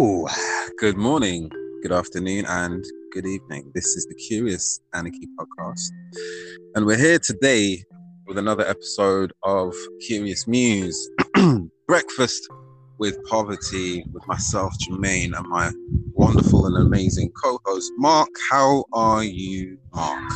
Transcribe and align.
Good 0.00 0.96
morning, 0.96 1.50
good 1.82 1.92
afternoon, 1.92 2.46
and 2.46 2.82
good 3.12 3.26
evening. 3.26 3.70
This 3.74 3.84
is 3.84 4.06
the 4.06 4.14
Curious 4.14 4.80
Anarchy 4.94 5.28
podcast, 5.38 5.90
and 6.74 6.86
we're 6.86 6.96
here 6.96 7.18
today 7.18 7.84
with 8.26 8.38
another 8.38 8.66
episode 8.66 9.34
of 9.42 9.74
Curious 10.06 10.46
Muse 10.46 11.10
Breakfast 11.86 12.48
with 12.96 13.22
Poverty 13.26 14.02
with 14.10 14.26
myself, 14.26 14.72
Jermaine, 14.78 15.36
and 15.36 15.46
my 15.46 15.70
wonderful 16.14 16.64
and 16.64 16.78
amazing 16.78 17.30
co 17.32 17.60
host, 17.66 17.92
Mark. 17.98 18.30
How 18.50 18.86
are 18.94 19.22
you, 19.22 19.76
Mark? 19.92 20.32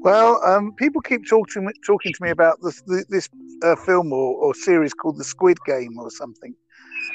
Well, 0.00 0.44
um, 0.44 0.72
people 0.72 1.00
keep 1.00 1.28
talking 1.28 1.70
talking 1.86 2.12
to 2.12 2.22
me 2.24 2.30
about 2.30 2.58
this 2.60 2.82
this 3.08 3.28
uh, 3.62 3.76
film 3.76 4.12
or, 4.12 4.34
or 4.34 4.52
series 4.52 4.94
called 4.94 5.18
The 5.18 5.24
Squid 5.24 5.58
Game 5.64 5.96
or 5.96 6.10
something. 6.10 6.56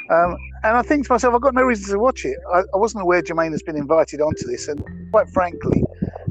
Um, 0.10 0.36
and 0.64 0.76
I 0.76 0.82
think 0.82 1.06
to 1.06 1.14
myself, 1.14 1.36
I've 1.36 1.42
got 1.42 1.54
no 1.54 1.62
reason 1.62 1.94
to 1.94 2.00
watch 2.00 2.26
it. 2.26 2.38
I, 2.52 2.62
I, 2.74 2.78
wasn't 2.78 3.04
aware 3.04 3.22
Jermaine 3.22 3.52
has 3.52 3.62
been 3.62 3.76
invited 3.76 4.22
onto 4.22 4.48
this, 4.48 4.68
and 4.68 4.84
quite 5.12 5.30
frankly, 5.30 5.84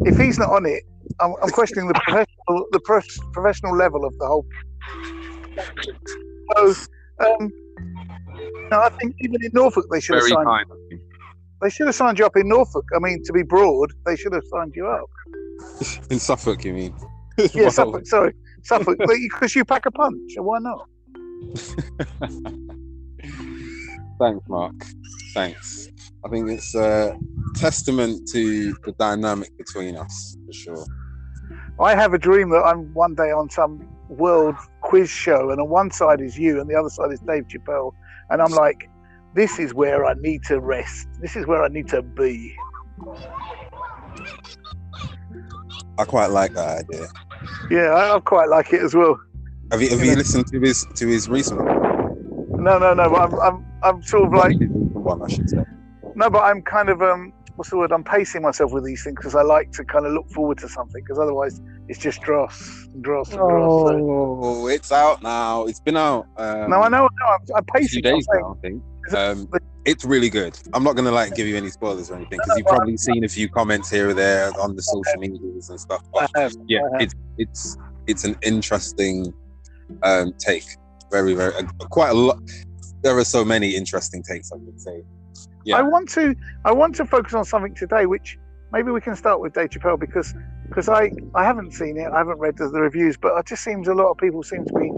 if 0.04 0.18
he's 0.18 0.36
not 0.36 0.50
on 0.50 0.66
it, 0.66 0.82
I'm, 1.20 1.34
I'm 1.42 1.50
questioning 1.50 1.86
the 1.86 1.94
professional 1.94 2.66
the 2.72 2.80
pro- 2.80 3.00
professional 3.32 3.76
level 3.76 4.04
of 4.04 4.18
the 4.18 4.26
whole. 4.26 4.46
So, 6.56 6.74
um, 7.24 7.52
no, 8.70 8.80
I 8.80 8.88
think 9.00 9.14
even 9.20 9.44
in 9.44 9.50
Norfolk 9.52 9.86
they 9.92 10.00
should 10.00 10.14
Very 10.14 10.30
have 10.30 10.38
signed. 10.38 10.68
Kind. 10.68 11.00
They 11.62 11.70
should 11.70 11.86
have 11.86 11.94
signed 11.94 12.18
you 12.18 12.26
up 12.26 12.36
in 12.36 12.48
Norfolk. 12.48 12.84
I 12.94 12.98
mean, 12.98 13.22
to 13.24 13.32
be 13.32 13.42
broad, 13.44 13.92
they 14.06 14.16
should 14.16 14.32
have 14.32 14.44
signed 14.50 14.72
you 14.74 14.88
up. 14.88 15.10
in 16.10 16.18
Suffolk, 16.18 16.64
you 16.64 16.72
mean? 16.72 16.94
yeah, 17.38 17.48
well. 17.54 17.70
Suffolk. 17.70 18.06
Sorry, 18.06 18.34
Suffolk. 18.62 18.98
Because 18.98 19.54
you 19.54 19.64
pack 19.64 19.86
a 19.86 19.92
punch. 19.92 20.32
Why 20.36 20.58
not? 20.58 20.88
Thanks, 24.18 24.48
Mark. 24.48 24.74
Thanks. 25.34 25.88
I 26.24 26.28
think 26.28 26.50
it's 26.50 26.74
a 26.74 27.16
testament 27.54 28.28
to 28.32 28.74
the 28.84 28.92
dynamic 28.98 29.56
between 29.56 29.96
us, 29.96 30.36
for 30.46 30.52
sure. 30.52 30.86
I 31.80 31.94
have 31.94 32.12
a 32.12 32.18
dream 32.18 32.50
that 32.50 32.62
I'm 32.62 32.92
one 32.94 33.14
day 33.14 33.30
on 33.30 33.48
some 33.48 33.88
world 34.08 34.56
quiz 34.80 35.08
show, 35.08 35.50
and 35.50 35.60
on 35.60 35.68
one 35.68 35.90
side 35.90 36.20
is 36.20 36.36
you, 36.38 36.60
and 36.60 36.68
the 36.68 36.74
other 36.74 36.90
side 36.90 37.12
is 37.12 37.20
Dave 37.20 37.44
Chappelle, 37.46 37.92
and 38.30 38.42
I'm 38.42 38.52
like, 38.52 38.90
this 39.34 39.58
is 39.58 39.74
where 39.74 40.04
I 40.04 40.14
need 40.14 40.42
to 40.44 40.58
rest. 40.58 41.06
This 41.20 41.36
is 41.36 41.46
where 41.46 41.62
I 41.62 41.68
need 41.68 41.88
to 41.88 42.02
be. 42.02 42.56
I 45.98 46.04
quite 46.04 46.30
like 46.30 46.54
that 46.54 46.84
idea. 46.84 47.06
Yeah, 47.70 47.90
I, 47.90 48.16
I 48.16 48.20
quite 48.20 48.48
like 48.48 48.72
it 48.72 48.82
as 48.82 48.94
well. 48.94 49.20
Have 49.70 49.82
you 49.82 49.90
have 49.90 50.04
you, 50.04 50.16
listened 50.16 50.46
to 50.48 50.60
his 50.60 50.86
to 50.94 51.06
his 51.06 51.28
recent 51.28 51.62
one? 51.62 52.64
No, 52.64 52.78
no, 52.78 52.94
no. 52.94 53.10
But 53.10 53.20
I'm 53.20 53.40
I'm 53.40 53.67
I'm 53.82 54.02
sort 54.02 54.26
of 54.26 54.32
like 54.32 54.56
one, 54.92 55.22
I 55.22 55.28
should 55.28 55.48
say. 55.48 55.64
No, 56.14 56.30
but 56.30 56.42
I'm 56.42 56.62
kind 56.62 56.88
of 56.88 57.02
um 57.02 57.32
what's 57.58 57.70
the 57.70 57.76
word? 57.76 57.90
I'm 57.90 58.04
pacing 58.04 58.42
myself 58.42 58.72
with 58.72 58.84
these 58.84 59.02
things 59.02 59.16
because 59.16 59.34
I 59.34 59.42
like 59.42 59.72
to 59.72 59.84
kind 59.84 60.06
of 60.06 60.12
look 60.12 60.30
forward 60.30 60.58
to 60.58 60.68
something 60.68 61.02
because 61.02 61.18
otherwise 61.18 61.60
it's 61.88 61.98
just 61.98 62.20
dross 62.22 62.86
and 62.94 63.02
dross 63.02 63.30
and 63.30 63.38
dross. 63.38 63.70
Oh, 63.70 64.62
so. 64.62 64.66
it's 64.68 64.92
out 64.92 65.22
now. 65.22 65.66
It's 65.66 65.80
been 65.80 65.96
out. 65.96 66.26
Um, 66.36 66.70
no, 66.70 66.82
I 66.82 66.88
know. 66.88 67.08
No, 67.20 67.26
I'm, 67.26 67.40
I'm 67.56 67.64
pacing. 67.64 67.88
Few 67.88 68.02
days 68.02 68.26
now, 68.32 68.56
I 68.56 68.60
think. 68.60 68.82
Um, 69.12 69.48
it's 69.84 70.04
really 70.04 70.30
good. 70.30 70.58
I'm 70.72 70.84
not 70.84 70.94
gonna 70.94 71.10
like 71.10 71.34
give 71.34 71.46
you 71.46 71.56
any 71.56 71.70
spoilers 71.70 72.10
or 72.10 72.16
anything 72.16 72.38
because 72.38 72.58
you've 72.58 72.66
probably 72.66 72.96
seen 72.96 73.24
a 73.24 73.28
few 73.28 73.48
comments 73.48 73.90
here 73.90 74.10
or 74.10 74.14
there 74.14 74.52
on 74.60 74.76
the 74.76 74.82
social 74.82 75.18
medias 75.18 75.70
and 75.70 75.80
stuff. 75.80 76.02
But 76.12 76.30
yeah, 76.68 76.80
it's 77.00 77.14
it's 77.38 77.76
it's 78.06 78.24
an 78.24 78.36
interesting 78.42 79.32
um, 80.02 80.32
take. 80.38 80.64
Very 81.10 81.34
very 81.34 81.54
uh, 81.54 81.62
quite 81.90 82.10
a 82.10 82.14
lot. 82.14 82.38
There 83.02 83.16
are 83.16 83.24
so 83.24 83.44
many 83.44 83.74
interesting 83.74 84.22
takes. 84.22 84.52
I 84.52 84.56
would 84.56 84.80
say. 84.80 85.02
Yeah. 85.64 85.78
I 85.78 85.82
want 85.82 86.08
to 86.10 86.34
I 86.64 86.72
want 86.72 86.94
to 86.96 87.04
focus 87.04 87.34
on 87.34 87.44
something 87.44 87.74
today, 87.74 88.06
which 88.06 88.38
maybe 88.72 88.90
we 88.90 89.00
can 89.00 89.16
start 89.16 89.40
with 89.40 89.54
Dave 89.54 89.70
Chappelle 89.70 89.98
because 89.98 90.34
because 90.68 90.88
I 90.88 91.12
I 91.34 91.44
haven't 91.44 91.72
seen 91.72 91.96
it, 91.96 92.10
I 92.12 92.18
haven't 92.18 92.38
read 92.38 92.56
the, 92.56 92.68
the 92.68 92.80
reviews, 92.80 93.16
but 93.16 93.36
it 93.36 93.46
just 93.46 93.62
seems 93.62 93.88
a 93.88 93.94
lot 93.94 94.10
of 94.10 94.18
people 94.18 94.42
seem 94.42 94.64
to 94.64 94.74
be 94.74 94.90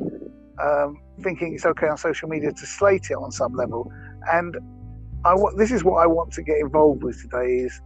um, 0.63 1.01
thinking 1.23 1.55
it's 1.55 1.67
okay 1.67 1.89
on 1.89 1.97
social 1.97 2.29
media 2.29 2.53
to 2.53 2.67
slate 2.67 3.11
it 3.11 3.15
on 3.17 3.33
some 3.33 3.55
level. 3.55 3.93
And 4.33 4.57
I 5.25 5.35
this 5.57 5.71
is 5.71 5.85
what 5.85 6.03
I 6.03 6.07
want 6.07 6.33
to 6.35 6.43
get 6.43 6.59
involved 6.59 7.03
with 7.03 7.21
today 7.21 7.59
is 7.59 7.81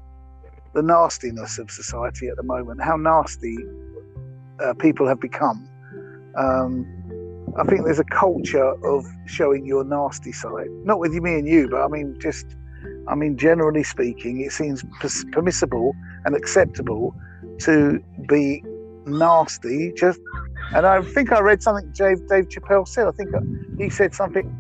the 0.75 0.83
nastiness 0.83 1.59
of 1.59 1.71
society 1.71 2.29
at 2.29 2.37
the 2.37 2.43
moment, 2.43 2.83
how 2.83 2.97
nasty 2.97 3.57
uh, 4.63 4.75
people 4.75 5.07
have 5.07 5.21
become. 5.21 5.69
Um, 6.37 7.04
I 7.57 7.65
think 7.65 7.85
there's 7.85 8.01
a 8.01 8.05
culture 8.05 8.73
of 8.85 9.07
showing 9.27 9.65
your 9.65 9.85
nasty 9.85 10.33
side, 10.33 10.69
not 10.85 10.99
with 10.99 11.13
me 11.13 11.35
and 11.35 11.47
you, 11.47 11.69
but 11.69 11.83
I 11.83 11.89
mean 11.89 12.17
just, 12.21 12.47
I 13.09 13.15
mean 13.15 13.37
generally 13.37 13.85
speaking, 13.85 14.41
it 14.41 14.53
seems 14.53 14.85
permissible 15.33 15.95
and 16.25 16.35
acceptable 16.35 17.15
to 17.61 18.03
be 18.29 18.65
nasty 19.07 19.93
just 19.97 20.19
and 20.75 20.87
I 20.87 21.03
think 21.03 21.31
I 21.31 21.41
read 21.41 21.63
something 21.63 21.91
Dave, 21.93 22.27
Dave 22.29 22.49
Chappelle 22.49 22.89
said. 22.89 23.07
I 23.07 23.11
think 23.13 23.31
he 23.79 23.91
said 23.91 24.15
something. 24.15 24.51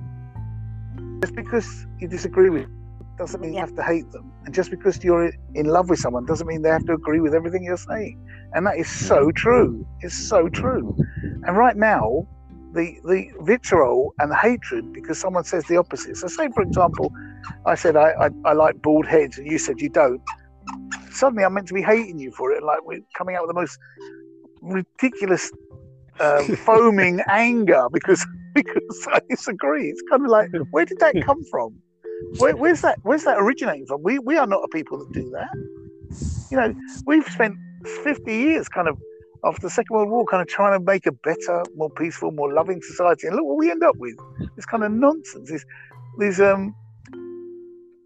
Just 1.23 1.35
because 1.35 1.87
you 1.99 2.09
disagree 2.09 2.51
with 2.51 2.69
doesn't 3.17 3.41
mean 3.41 3.55
you 3.55 3.61
have 3.61 3.75
to 3.77 3.83
hate 3.83 4.11
them. 4.13 4.31
And 4.45 4.55
just 4.55 4.71
because 4.71 5.03
you're 5.03 5.33
in 5.55 5.67
love 5.67 5.89
with 5.89 5.99
someone 5.99 6.27
doesn't 6.27 6.47
mean 6.47 6.63
they 6.63 6.69
have 6.69 6.85
to 6.87 6.93
agree 6.93 7.21
with 7.21 7.35
everything 7.35 7.65
you're 7.65 7.77
saying. 7.77 8.21
And 8.53 8.67
that 8.67 8.77
is 8.77 8.89
so 8.89 9.27
mm-hmm. 9.27 9.31
true. 9.31 9.87
It's 10.01 10.17
so 10.17 10.49
true. 10.49 10.97
And 11.45 11.57
right 11.57 11.77
now, 11.77 12.27
the 12.75 12.99
the 13.05 13.31
vitriol 13.41 14.15
and 14.19 14.31
the 14.31 14.37
hatred 14.37 14.93
because 14.93 15.19
someone 15.19 15.45
says 15.45 15.65
the 15.65 15.77
opposite. 15.77 16.17
So, 16.17 16.27
say 16.27 16.49
for 16.55 16.63
example, 16.63 17.13
I 17.67 17.75
said 17.75 17.97
I, 17.97 18.11
I, 18.21 18.29
I 18.45 18.53
like 18.53 18.83
bald 18.83 19.07
heads, 19.07 19.39
and 19.39 19.51
you 19.51 19.59
said 19.59 19.81
you 19.81 19.89
don't. 19.89 20.21
Suddenly, 21.11 21.45
I'm 21.45 21.55
meant 21.55 21.69
to 21.69 21.75
be 21.75 21.83
hating 21.83 22.19
you 22.19 22.33
for 22.33 22.53
it. 22.53 22.63
Like 22.63 22.85
we're 22.85 23.01
coming 23.17 23.37
out 23.37 23.43
with 23.43 23.55
the 23.55 23.61
most 23.61 23.79
ridiculous 24.61 25.51
um, 26.21 26.57
foaming 26.65 27.21
anger 27.29 27.87
because 27.93 28.27
because 28.55 29.09
I 29.13 29.21
disagree. 29.29 29.89
It's 29.89 30.03
kind 30.11 30.25
of 30.25 30.31
like, 30.31 30.51
where 30.71 30.85
did 30.85 30.99
that 31.01 31.15
come 31.25 31.43
from? 31.51 31.75
Where, 32.39 32.57
where's 32.57 32.81
that? 32.83 32.99
Where's 33.03 33.25
that 33.25 33.39
originating 33.39 33.87
from? 33.87 34.03
We 34.03 34.19
we 34.19 34.37
are 34.37 34.47
not 34.47 34.63
a 34.65 34.69
people 34.69 34.99
that 34.99 35.13
do 35.13 35.31
that. 35.31 35.49
You 36.51 36.57
know, 36.57 36.75
we've 37.07 37.27
spent 37.27 37.57
fifty 38.03 38.35
years 38.35 38.69
kind 38.69 38.89
of 38.89 38.99
after 39.45 39.63
the 39.63 39.71
Second 39.71 39.95
World 39.95 40.11
War, 40.11 40.25
kind 40.25 40.43
of 40.43 40.49
trying 40.49 40.79
to 40.79 40.85
make 40.85 41.07
a 41.07 41.13
better, 41.13 41.63
more 41.77 41.91
peaceful, 41.91 42.31
more 42.33 42.53
loving 42.53 42.81
society, 42.83 43.27
and 43.27 43.37
look 43.37 43.45
what 43.45 43.59
we 43.59 43.71
end 43.71 43.83
up 43.83 43.97
with. 43.97 44.17
This 44.57 44.67
kind 44.67 44.85
of 44.85 44.93
nonsense. 44.93 45.51
These 45.51 45.67
these 46.19 46.41
um, 46.41 46.75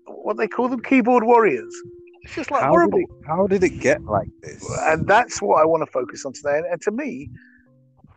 what 0.06 0.37
they 0.37 0.48
call 0.48 0.69
them, 0.69 0.81
keyboard 0.82 1.25
warriors. 1.25 1.75
It's 2.22 2.34
just 2.34 2.50
like 2.50 2.62
how 2.62 2.71
horrible. 2.71 2.98
Did 2.98 3.09
it, 3.09 3.27
how 3.27 3.47
did 3.47 3.65
it 3.65 3.81
get 3.81 4.04
like 4.04 4.28
this? 4.43 4.62
And 4.82 5.06
that's 5.06 5.41
what 5.41 5.62
I 5.62 5.65
want 5.65 5.82
to 5.87 5.91
focus 5.91 6.25
on 6.27 6.32
today. 6.32 6.59
And, 6.59 6.66
and 6.66 6.82
to 6.82 6.91
me, 6.91 7.31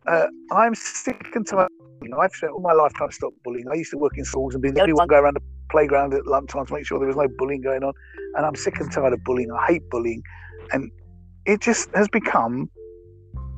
uh, 0.08 0.28
I'm 0.52 0.76
sick 0.76 1.28
and 1.34 1.48
tired. 1.48 1.70
I've 2.20 2.32
spent 2.32 2.52
all 2.52 2.62
my 2.62 2.74
life 2.74 2.94
trying 2.94 3.10
to 3.10 3.16
stop 3.16 3.32
bullying. 3.44 3.68
I 3.72 3.76
used 3.76 3.92
to 3.92 3.98
work 3.98 4.18
in 4.18 4.26
schools 4.26 4.56
and 4.56 4.62
be 4.62 4.72
the 4.72 4.82
only 4.82 4.94
one 4.94 5.08
going 5.08 5.24
around 5.24 5.36
the 5.36 5.44
playground 5.70 6.14
at 6.14 6.26
lunchtime 6.26 6.66
to 6.66 6.74
make 6.74 6.86
sure 6.86 7.00
there 7.00 7.08
was 7.08 7.16
no 7.16 7.28
bullying 7.38 7.62
going 7.62 7.84
on. 7.84 7.94
And 8.36 8.46
I'm 8.46 8.56
sick 8.56 8.80
and 8.80 8.92
tired 8.92 9.14
of 9.14 9.24
bullying. 9.24 9.52
I 9.52 9.68
hate 9.68 9.90
bullying, 9.90 10.24
and 10.74 10.92
it 11.46 11.62
just 11.62 11.90
has 11.94 12.08
become. 12.10 12.70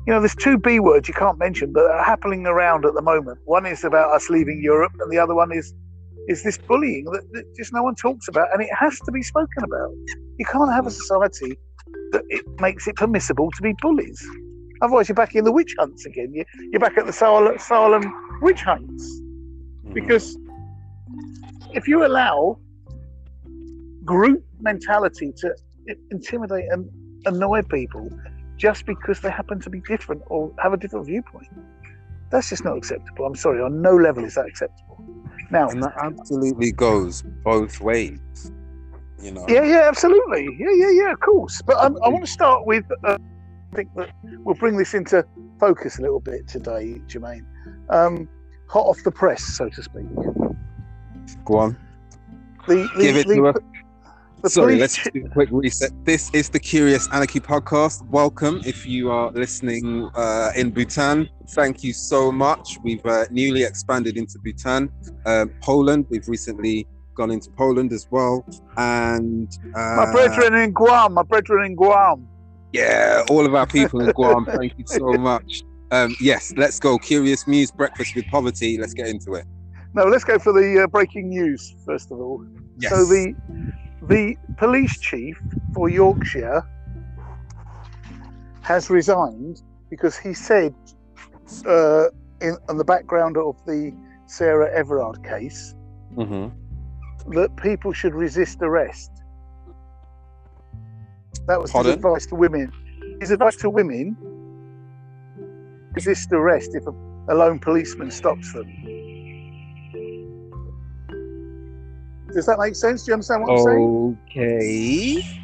You 0.06 0.12
know, 0.12 0.20
there's 0.20 0.34
two 0.34 0.58
B 0.58 0.80
words 0.80 1.08
you 1.08 1.14
can't 1.14 1.38
mention, 1.38 1.72
but 1.72 1.84
are 1.84 2.04
happening 2.04 2.46
around 2.46 2.84
at 2.84 2.94
the 2.94 3.02
moment. 3.02 3.38
One 3.44 3.64
is 3.64 3.84
about 3.84 4.14
us 4.14 4.28
leaving 4.28 4.60
Europe, 4.62 4.92
and 5.00 5.10
the 5.10 5.18
other 5.18 5.34
one 5.34 5.52
is 5.52 5.74
is 6.28 6.42
this 6.42 6.56
bullying 6.56 7.04
that, 7.04 7.22
that 7.32 7.44
just 7.54 7.72
no 7.72 7.82
one 7.82 7.94
talks 7.94 8.28
about, 8.28 8.48
and 8.52 8.62
it 8.62 8.70
has 8.78 8.98
to 9.00 9.12
be 9.12 9.22
spoken 9.22 9.62
about. 9.62 9.90
You 10.38 10.46
can't 10.46 10.72
have 10.72 10.86
a 10.86 10.90
society 10.90 11.58
that 12.12 12.22
it 12.28 12.44
makes 12.60 12.86
it 12.86 12.96
permissible 12.96 13.50
to 13.50 13.62
be 13.62 13.74
bullies. 13.80 14.26
Otherwise, 14.82 15.08
you're 15.08 15.14
back 15.14 15.34
in 15.34 15.44
the 15.44 15.52
witch 15.52 15.74
hunts 15.78 16.04
again. 16.06 16.32
You, 16.32 16.44
you're 16.70 16.80
back 16.80 16.98
at 16.98 17.06
the 17.06 17.12
Salem, 17.12 17.58
Salem 17.58 18.02
witch 18.42 18.62
hunts. 18.62 19.20
Mm. 19.86 19.94
Because 19.94 20.36
if 21.72 21.88
you 21.88 22.04
allow 22.06 22.58
group 24.04 24.44
mentality 24.60 25.32
to 25.38 25.54
intimidate 26.10 26.66
and 26.70 26.88
annoy 27.26 27.62
people 27.62 28.10
just 28.56 28.86
because 28.86 29.20
they 29.20 29.30
happen 29.30 29.60
to 29.60 29.70
be 29.70 29.80
different 29.80 30.22
or 30.26 30.52
have 30.62 30.72
a 30.72 30.76
different 30.76 31.06
viewpoint, 31.06 31.48
that's 32.30 32.50
just 32.50 32.64
not 32.64 32.76
acceptable. 32.76 33.26
I'm 33.26 33.34
sorry, 33.34 33.62
on 33.62 33.82
no 33.82 33.96
level 33.96 34.24
is 34.24 34.34
that 34.34 34.46
acceptable. 34.46 35.02
Now, 35.50 35.68
and 35.68 35.82
that 35.82 35.94
absolutely 35.98 36.72
goes 36.72 37.22
both 37.44 37.80
ways. 37.80 38.18
You 39.20 39.32
know. 39.32 39.44
Yeah, 39.48 39.64
yeah, 39.64 39.88
absolutely. 39.88 40.48
Yeah, 40.58 40.72
yeah, 40.74 40.90
yeah, 40.90 41.12
of 41.12 41.20
course. 41.20 41.62
But 41.62 41.76
um, 41.76 41.96
I 42.04 42.08
want 42.08 42.24
to 42.24 42.30
start 42.30 42.66
with. 42.66 42.84
Uh, 43.04 43.18
I 43.72 43.76
think 43.76 43.94
that 43.96 44.10
we'll 44.22 44.54
bring 44.54 44.76
this 44.76 44.94
into 44.94 45.24
focus 45.58 45.98
a 45.98 46.02
little 46.02 46.20
bit 46.20 46.46
today, 46.46 47.00
Jermaine. 47.06 47.44
Um, 47.88 48.28
hot 48.68 48.86
off 48.86 49.02
the 49.02 49.10
press, 49.10 49.42
so 49.42 49.68
to 49.68 49.82
speak. 49.82 50.06
Go 51.44 51.58
on. 51.58 51.76
The, 52.68 52.88
the, 52.96 53.02
Give 53.02 53.16
it 53.16 53.28
the, 53.28 53.34
to 53.34 53.48
us. 53.48 53.56
Sorry, 54.46 54.76
let's 54.76 55.02
do 55.08 55.24
a 55.24 55.28
quick 55.30 55.48
reset. 55.50 55.90
This 56.04 56.30
is 56.34 56.50
the 56.50 56.60
Curious 56.60 57.08
Anarchy 57.08 57.40
podcast. 57.40 58.06
Welcome 58.08 58.60
if 58.66 58.86
you 58.86 59.10
are 59.10 59.30
listening 59.30 60.10
uh, 60.14 60.50
in 60.54 60.70
Bhutan. 60.70 61.30
Thank 61.50 61.82
you 61.82 61.94
so 61.94 62.30
much. 62.30 62.78
We've 62.82 63.04
uh, 63.06 63.24
newly 63.30 63.62
expanded 63.62 64.18
into 64.18 64.38
Bhutan, 64.38 64.90
uh, 65.24 65.46
Poland. 65.62 66.06
We've 66.10 66.28
recently 66.28 66.86
gone 67.14 67.30
into 67.30 67.50
Poland 67.52 67.92
as 67.94 68.06
well, 68.10 68.44
and 68.76 69.50
uh, 69.74 69.96
My 69.96 70.12
brethren 70.12 70.54
in 70.54 70.72
Guam, 70.72 71.14
my 71.14 71.22
brethren 71.22 71.64
in 71.64 71.74
Guam. 71.74 72.28
yeah, 72.74 73.24
all 73.30 73.46
of 73.46 73.54
our 73.54 73.66
people 73.66 74.00
in 74.02 74.10
Guam. 74.10 74.44
thank 74.58 74.74
you 74.76 74.84
so 74.86 75.12
much. 75.12 75.62
Um, 75.90 76.14
yes, 76.20 76.52
let's 76.58 76.78
go. 76.78 76.98
Curious 76.98 77.46
Muse 77.46 77.70
Breakfast 77.70 78.14
with 78.14 78.26
Poverty. 78.26 78.76
Let's 78.76 78.92
get 78.92 79.06
into 79.06 79.34
it. 79.34 79.46
No, 79.94 80.04
let's 80.04 80.24
go 80.24 80.38
for 80.38 80.52
the 80.52 80.82
uh, 80.82 80.86
breaking 80.88 81.30
news 81.30 81.74
first 81.86 82.10
of 82.10 82.20
all. 82.20 82.44
Yes. 82.78 82.90
So 82.90 83.04
the 83.06 83.34
the 84.08 84.36
police 84.58 84.98
chief 84.98 85.40
for 85.74 85.88
Yorkshire 85.88 86.62
has 88.62 88.90
resigned 88.90 89.62
because 89.90 90.16
he 90.16 90.34
said 90.34 90.74
uh, 91.66 92.06
in 92.40 92.56
on 92.68 92.76
the 92.78 92.84
background 92.84 93.36
of 93.36 93.56
the 93.66 93.92
Sarah 94.26 94.70
Everard 94.74 95.22
case 95.22 95.74
Mhm. 96.16 96.52
that 97.28 97.56
people 97.56 97.92
should 97.92 98.14
resist 98.14 98.58
arrest. 98.62 99.10
That 101.46 101.60
was 101.60 101.70
Pardon? 101.72 101.90
his 101.92 101.96
advice 101.96 102.26
to 102.26 102.34
women. 102.34 102.72
His 103.20 103.30
advice 103.30 103.56
to 103.56 103.70
women: 103.70 104.16
resist 105.94 106.32
arrest 106.32 106.70
if 106.74 106.86
a, 106.86 106.94
a 107.28 107.34
lone 107.34 107.58
policeman 107.58 108.10
stops 108.10 108.52
them. 108.52 108.68
Does 112.34 112.46
that 112.46 112.58
make 112.58 112.74
sense? 112.74 113.04
Do 113.04 113.10
you 113.10 113.14
understand 113.14 113.42
what 113.42 113.52
I'm 113.52 113.64
saying? 113.64 114.18
Okay. 114.30 115.40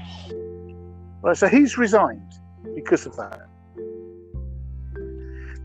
Right, 1.22 1.36
so 1.36 1.46
he's 1.48 1.78
resigned 1.78 2.32
because 2.74 3.06
of 3.06 3.16
that. 3.16 3.38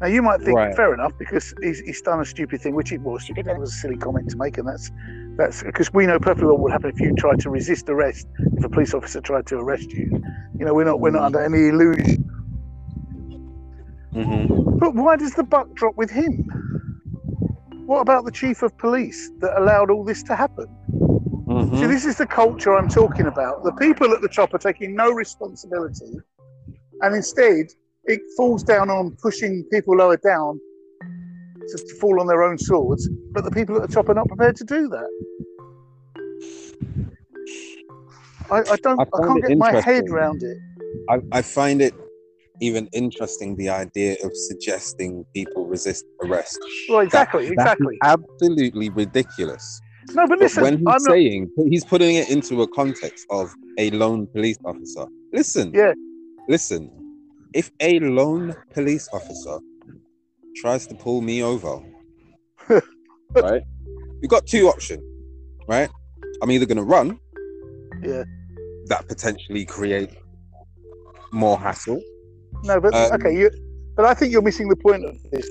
Now 0.01 0.07
you 0.07 0.21
might 0.21 0.41
think, 0.41 0.57
Right. 0.57 0.75
fair 0.75 0.93
enough, 0.93 1.13
because 1.17 1.53
he's, 1.63 1.79
he's 1.79 2.01
done 2.01 2.19
a 2.19 2.25
stupid 2.25 2.61
thing, 2.61 2.75
which 2.75 2.91
it 2.91 2.99
was 3.01 3.23
stupid. 3.23 3.45
That 3.45 3.57
was 3.57 3.69
a 3.71 3.77
silly 3.77 3.95
comment 3.97 4.29
to 4.31 4.37
make, 4.37 4.57
and 4.57 4.67
that's 4.67 4.91
that's 5.37 5.63
because 5.63 5.93
we 5.93 6.05
know 6.05 6.19
perfectly 6.19 6.45
well 6.47 6.55
what 6.57 6.63
would 6.63 6.71
happen 6.73 6.89
if 6.91 6.99
you 6.99 7.13
tried 7.15 7.39
to 7.39 7.49
resist 7.49 7.89
arrest. 7.89 8.27
If 8.57 8.63
a 8.65 8.69
police 8.69 8.93
officer 8.93 9.21
tried 9.21 9.47
to 9.47 9.55
arrest 9.57 9.91
you, 9.91 10.21
you 10.59 10.65
know, 10.65 10.73
we're 10.73 10.83
not 10.83 10.99
we're 10.99 11.11
not 11.11 11.23
under 11.23 11.41
any 11.41 11.69
illusion. 11.69 12.29
Mhm. 14.13 14.79
But 14.79 14.95
why 14.95 15.15
does 15.15 15.33
the 15.33 15.43
buck 15.43 15.73
drop 15.75 15.95
with 15.95 16.09
him? 16.11 16.43
What 17.85 18.01
about 18.01 18.25
the 18.25 18.31
chief 18.31 18.63
of 18.63 18.77
police 18.77 19.31
that 19.39 19.57
allowed 19.59 19.89
all 19.91 20.03
this 20.03 20.23
to 20.23 20.35
happen? 20.35 20.67
Mhm. 21.65 21.79
See, 21.79 21.87
this 21.87 22.05
is 22.05 22.17
the 22.17 22.27
culture 22.27 22.75
I'm 22.75 22.87
talking 22.87 23.25
about. 23.25 23.63
The 23.63 23.71
people 23.73 24.13
at 24.13 24.21
the 24.21 24.29
top 24.29 24.53
are 24.53 24.59
taking 24.59 24.95
no 24.95 25.11
responsibility, 25.11 26.17
and 27.01 27.15
instead 27.15 27.67
it 28.05 28.21
falls 28.37 28.63
down 28.63 28.89
on 28.89 29.17
pushing 29.21 29.63
people 29.71 29.97
lower 29.97 30.17
down 30.17 30.59
to, 31.01 31.77
to 31.77 31.95
fall 31.99 32.19
on 32.21 32.27
their 32.27 32.43
own 32.43 32.57
swords. 32.57 33.09
But 33.31 33.43
the 33.45 33.51
people 33.51 33.75
at 33.77 33.81
the 33.81 33.87
top 33.87 34.09
are 34.09 34.13
not 34.13 34.27
prepared 34.27 34.55
to 34.57 34.63
do 34.63 34.87
that. 34.89 35.09
I, 38.51 38.57
I 38.57 38.75
don't. 38.77 38.99
I 38.99 39.03
I, 39.03 39.27
can't 39.27 39.45
get 39.45 39.57
my 39.57 39.81
head 39.81 40.03
around 40.09 40.43
it. 40.43 40.57
I, 41.09 41.21
I 41.31 41.41
find 41.41 41.81
it 41.81 41.93
even 42.61 42.87
interesting 42.93 43.55
the 43.55 43.69
idea 43.69 44.15
of 44.23 44.31
suggesting 44.35 45.25
people 45.33 45.65
resist 45.65 46.05
arrest. 46.23 46.59
Well, 46.87 46.99
exactly, 46.99 47.45
That 47.47 47.53
exactly. 47.53 47.97
absolutely 48.03 48.89
ridiculous. 48.91 49.81
No, 50.13 50.27
but 50.27 50.39
listen, 50.39 50.63
when 50.63 50.73
he's 50.77 50.87
I'm 50.87 50.91
not. 50.93 51.01
saying 51.01 51.49
he's 51.69 51.83
putting 51.83 52.15
it 52.15 52.29
into 52.29 52.61
a 52.61 52.67
context 52.69 53.25
of 53.29 53.53
a 53.77 53.89
lone 53.91 54.27
police 54.27 54.57
officer. 54.65 55.05
Listen, 55.33 55.71
Yeah. 55.73 55.93
listen. 56.47 56.89
If 57.53 57.71
a 57.79 57.99
lone 57.99 58.53
police 58.73 59.07
officer 59.13 59.59
tries 60.57 60.87
to 60.87 60.95
pull 60.95 61.21
me 61.21 61.41
over, 61.43 61.79
right? 63.35 63.63
We 64.21 64.27
got 64.27 64.45
two 64.45 64.67
options, 64.67 65.03
right? 65.67 65.89
I'm 66.41 66.51
either 66.51 66.65
gonna 66.65 66.83
run, 66.83 67.17
Yeah. 68.03 68.23
that 68.87 69.07
potentially 69.07 69.65
create 69.65 70.11
more 71.31 71.57
hassle. 71.57 72.01
No, 72.63 72.79
but 72.79 72.93
Um, 72.93 73.13
okay, 73.13 73.37
you. 73.37 73.49
But 73.95 74.05
I 74.05 74.13
think 74.13 74.31
you're 74.31 74.41
missing 74.41 74.67
the 74.67 74.75
point 74.75 75.05
of 75.05 75.15
this. 75.31 75.47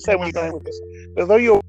Say 0.00 0.14
where 0.14 0.26
you're 0.26 0.32
going 0.32 0.52
with 0.52 0.64
this. 0.64 0.80
Although 1.18 1.36
you're, 1.36 1.60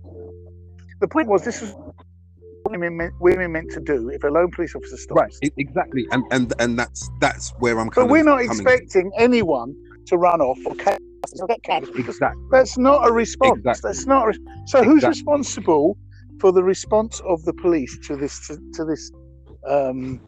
the 0.99 1.07
point 1.07 1.27
was 1.27 1.43
this 1.43 1.61
was 1.61 1.73
what 1.73 2.71
women 2.71 2.97
meant, 2.97 3.13
women 3.19 3.51
meant 3.51 3.71
to 3.71 3.79
do 3.79 4.09
if 4.09 4.23
a 4.23 4.27
lone 4.27 4.51
police 4.51 4.75
officer 4.75 4.97
stops. 4.97 5.39
Right, 5.41 5.53
exactly, 5.57 6.07
and 6.11 6.23
and 6.31 6.53
and 6.59 6.77
that's 6.77 7.09
that's 7.19 7.53
where 7.59 7.79
I'm. 7.79 7.89
Coming 7.89 8.07
But 8.07 8.11
we're 8.11 8.23
not 8.23 8.41
expecting 8.41 9.11
anyone 9.17 9.75
to 10.07 10.17
run 10.17 10.41
off 10.41 10.57
or 10.65 10.75
catch 10.75 10.99
or 11.39 11.47
get 11.47 11.63
carried. 11.63 11.89
Exactly. 11.97 12.41
That's 12.51 12.77
not 12.77 13.07
a 13.07 13.11
response. 13.11 13.59
Exactly. 13.59 13.89
That's 13.89 14.05
not. 14.05 14.23
A, 14.23 14.27
res- 14.27 14.39
so 14.65 14.83
who's 14.83 15.03
Exactly. 15.03 15.09
responsible 15.09 15.97
for 16.39 16.51
the 16.51 16.63
response 16.63 17.19
of 17.21 17.43
the 17.45 17.53
police 17.53 17.97
to 18.07 18.15
this 18.15 18.47
to, 18.47 18.57
to 18.73 18.85
this? 18.85 19.11
Um, 19.67 20.21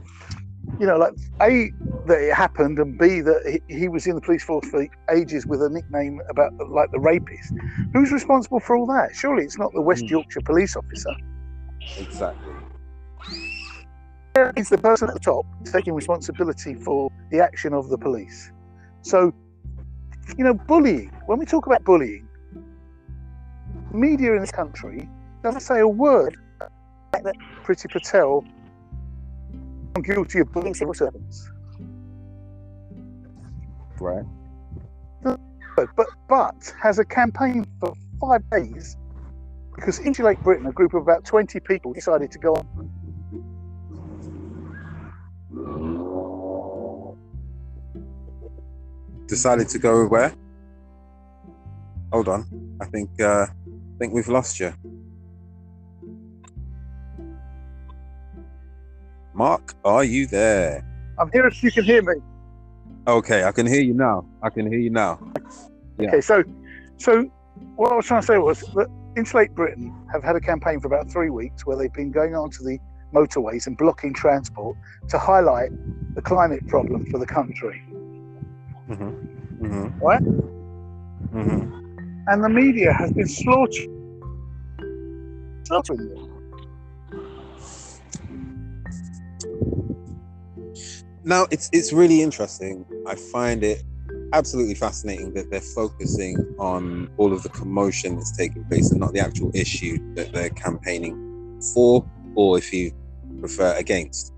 you 0.79 0.85
know, 0.85 0.97
like 0.97 1.13
a 1.41 1.71
that 2.05 2.19
it 2.19 2.33
happened, 2.33 2.79
and 2.79 2.97
b 2.97 3.21
that 3.21 3.61
he, 3.67 3.75
he 3.75 3.87
was 3.89 4.07
in 4.07 4.15
the 4.15 4.21
police 4.21 4.43
force 4.43 4.67
for 4.69 4.85
ages 5.11 5.45
with 5.45 5.61
a 5.61 5.69
nickname 5.69 6.19
about 6.29 6.51
like 6.69 6.89
the 6.91 6.99
rapist. 6.99 7.53
Who's 7.93 8.11
responsible 8.11 8.59
for 8.59 8.75
all 8.75 8.85
that? 8.87 9.09
Surely 9.15 9.43
it's 9.43 9.57
not 9.57 9.71
the 9.73 9.81
West 9.81 10.03
Hmm. 10.03 10.11
Yorkshire 10.11 10.41
police 10.41 10.75
officer. 10.75 11.15
Exactly. 11.97 12.53
It's 14.55 14.69
the 14.69 14.77
person 14.77 15.09
at 15.09 15.13
the 15.15 15.19
top 15.19 15.45
taking 15.65 15.93
responsibility 15.93 16.73
for 16.73 17.09
the 17.31 17.39
action 17.41 17.73
of 17.73 17.89
the 17.89 17.97
police. 17.97 18.51
So, 19.01 19.33
you 20.37 20.43
know, 20.45 20.53
bullying. 20.53 21.11
When 21.25 21.39
we 21.39 21.45
talk 21.45 21.65
about 21.67 21.83
bullying, 21.83 22.27
media 23.91 24.33
in 24.33 24.41
this 24.41 24.51
country 24.51 25.09
doesn't 25.43 25.61
say 25.61 25.79
a 25.79 25.87
word 25.87 26.37
that 27.11 27.35
Priti 27.65 27.91
Patel 27.91 28.45
found 29.93 30.05
guilty 30.05 30.39
of 30.39 30.51
bullying 30.51 30.73
civil 30.73 30.93
servants. 30.93 31.49
Right. 33.99 34.25
But, 35.21 35.39
but 35.95 36.07
but 36.27 36.73
has 36.81 36.99
a 36.99 37.05
campaign 37.05 37.65
for 37.79 37.93
five 38.19 38.41
days 38.49 38.97
because 39.75 39.99
Insulate 39.99 40.41
Britain, 40.43 40.65
a 40.65 40.71
group 40.73 40.93
of 40.93 41.03
about 41.03 41.23
20 41.23 41.59
people, 41.61 41.93
decided 41.93 42.31
to 42.31 42.39
go 42.39 42.55
on 42.55 42.89
Decided 49.27 49.69
to 49.69 49.79
go 49.79 50.07
where? 50.07 50.33
Hold 52.11 52.27
on. 52.27 52.45
I 52.81 52.85
think 52.85 53.09
uh 53.21 53.45
I 53.45 53.97
think 53.99 54.13
we've 54.13 54.27
lost 54.27 54.59
you. 54.59 54.73
Mark, 59.39 59.73
are 59.85 60.03
you 60.03 60.27
there? 60.27 60.83
I'm 61.17 61.31
here 61.31 61.47
if 61.47 61.63
you 61.63 61.71
can 61.71 61.85
hear 61.85 62.01
me. 62.01 62.15
Okay, 63.07 63.45
I 63.45 63.53
can 63.53 63.65
hear 63.65 63.79
you 63.79 63.93
now. 63.93 64.25
I 64.43 64.49
can 64.49 64.69
hear 64.69 64.81
you 64.81 64.89
now. 64.89 65.17
Yeah. 65.97 66.09
Okay, 66.09 66.19
so 66.19 66.43
so 66.97 67.23
what 67.77 67.93
I 67.93 67.95
was 67.95 68.05
trying 68.05 68.19
to 68.19 68.27
say 68.27 68.37
was 68.37 68.59
that 68.59 68.87
Insulate 69.15 69.55
Britain 69.55 69.95
have 70.11 70.25
had 70.25 70.35
a 70.35 70.41
campaign 70.41 70.81
for 70.81 70.87
about 70.87 71.09
three 71.09 71.29
weeks 71.29 71.65
where 71.65 71.77
they've 71.77 71.93
been 71.93 72.11
going 72.11 72.35
onto 72.35 72.65
the 72.65 72.79
motorways 73.13 73.65
and 73.65 73.77
blocking 73.77 74.13
transport 74.13 74.75
to 75.07 75.17
highlight 75.17 75.69
the 76.15 76.21
climate 76.21 76.67
problem 76.67 77.05
for 77.05 77.17
the 77.17 77.25
country. 77.25 77.81
Mm-hmm. 78.89 79.65
Mm-hmm. 79.65 79.99
Right? 79.99 80.21
Mm-hmm. 81.31 82.27
And 82.27 82.43
the 82.43 82.49
media 82.49 82.91
has 82.91 83.13
been 83.13 83.29
slaughtering, 83.29 84.21
slaughtering 85.63 86.09
them. 86.09 86.28
Now 91.23 91.47
it's 91.51 91.69
it's 91.73 91.91
really 91.93 92.21
interesting. 92.21 92.85
I 93.07 93.15
find 93.15 93.63
it 93.63 93.83
absolutely 94.33 94.75
fascinating 94.75 95.33
that 95.33 95.49
they're 95.49 95.59
focusing 95.61 96.37
on 96.59 97.09
all 97.17 97.33
of 97.33 97.43
the 97.43 97.49
commotion 97.49 98.15
that's 98.15 98.35
taking 98.35 98.63
place 98.65 98.91
and 98.91 98.99
not 98.99 99.13
the 99.13 99.19
actual 99.19 99.51
issue 99.53 99.97
that 100.15 100.31
they're 100.31 100.51
campaigning 100.51 101.59
for, 101.73 102.05
or 102.35 102.57
if 102.57 102.71
you 102.71 102.91
prefer, 103.39 103.75
against. 103.77 104.33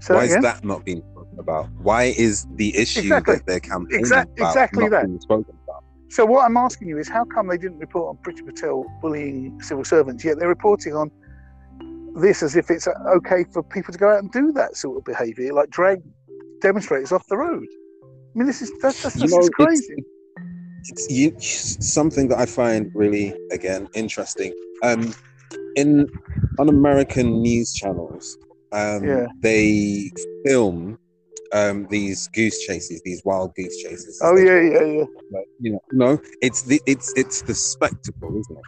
So 0.00 0.14
Why 0.14 0.24
is 0.24 0.38
that 0.40 0.64
not 0.64 0.84
being 0.84 1.02
spoken 1.12 1.38
about? 1.38 1.68
Why 1.78 2.04
is 2.04 2.46
the 2.54 2.76
issue 2.76 3.00
Exactly. 3.00 3.34
that 3.36 3.46
they're 3.46 3.60
campaigning 3.60 4.00
Exact- 4.00 4.38
about 4.38 4.50
exactly 4.50 4.84
not 4.84 4.90
that. 4.90 5.06
being 5.06 5.20
spoken 5.20 5.54
about? 5.64 5.82
So 6.08 6.24
what 6.24 6.44
I'm 6.44 6.56
asking 6.56 6.88
you 6.88 6.98
is, 6.98 7.08
how 7.08 7.24
come 7.24 7.48
they 7.48 7.58
didn't 7.58 7.78
report 7.78 8.16
on 8.16 8.22
Priti 8.22 8.46
Patel 8.46 8.84
bullying 9.02 9.60
civil 9.62 9.84
servants? 9.84 10.24
Yet 10.24 10.38
they're 10.38 10.48
reporting 10.48 10.94
on 10.94 11.10
this 12.20 12.42
as 12.42 12.56
if 12.56 12.70
it's 12.70 12.86
uh, 12.86 12.92
okay 13.16 13.44
for 13.52 13.62
people 13.62 13.92
to 13.92 13.98
go 13.98 14.10
out 14.10 14.18
and 14.18 14.30
do 14.32 14.52
that 14.52 14.76
sort 14.76 14.98
of 14.98 15.04
behaviour, 15.04 15.52
like 15.52 15.70
drag 15.70 16.00
demonstrators 16.60 17.12
off 17.12 17.26
the 17.28 17.36
road. 17.36 17.66
I 18.02 18.38
mean, 18.38 18.46
this 18.46 18.62
is 18.62 18.72
that's, 18.82 19.02
that's, 19.02 19.16
this 19.16 19.30
know, 19.30 19.38
is 19.40 19.50
crazy. 19.50 20.04
it's 20.84 21.10
you, 21.10 21.34
something 21.38 22.28
that 22.28 22.38
I 22.38 22.46
find 22.46 22.90
really, 22.94 23.34
again, 23.52 23.88
interesting. 23.94 24.52
Um, 24.82 25.14
in 25.76 26.06
on 26.58 26.68
American 26.68 27.40
news 27.42 27.72
channels, 27.74 28.36
um, 28.72 29.04
Yeah. 29.04 29.26
they 29.40 30.10
film 30.44 30.98
um, 31.52 31.86
these 31.90 32.28
goose 32.28 32.58
chases, 32.66 33.00
these 33.04 33.22
wild 33.24 33.54
goose 33.54 33.76
chases. 33.82 34.20
oh 34.22 34.36
yeah, 34.36 34.60
yeah, 34.60 34.84
yeah. 34.84 35.04
Like, 35.30 35.46
you 35.60 35.72
know, 35.72 35.80
no, 35.92 36.20
it's 36.42 36.62
the 36.62 36.80
it's 36.86 37.12
it's 37.16 37.42
the 37.42 37.54
spectacle, 37.54 38.36
isn't 38.38 38.56
it? 38.56 38.64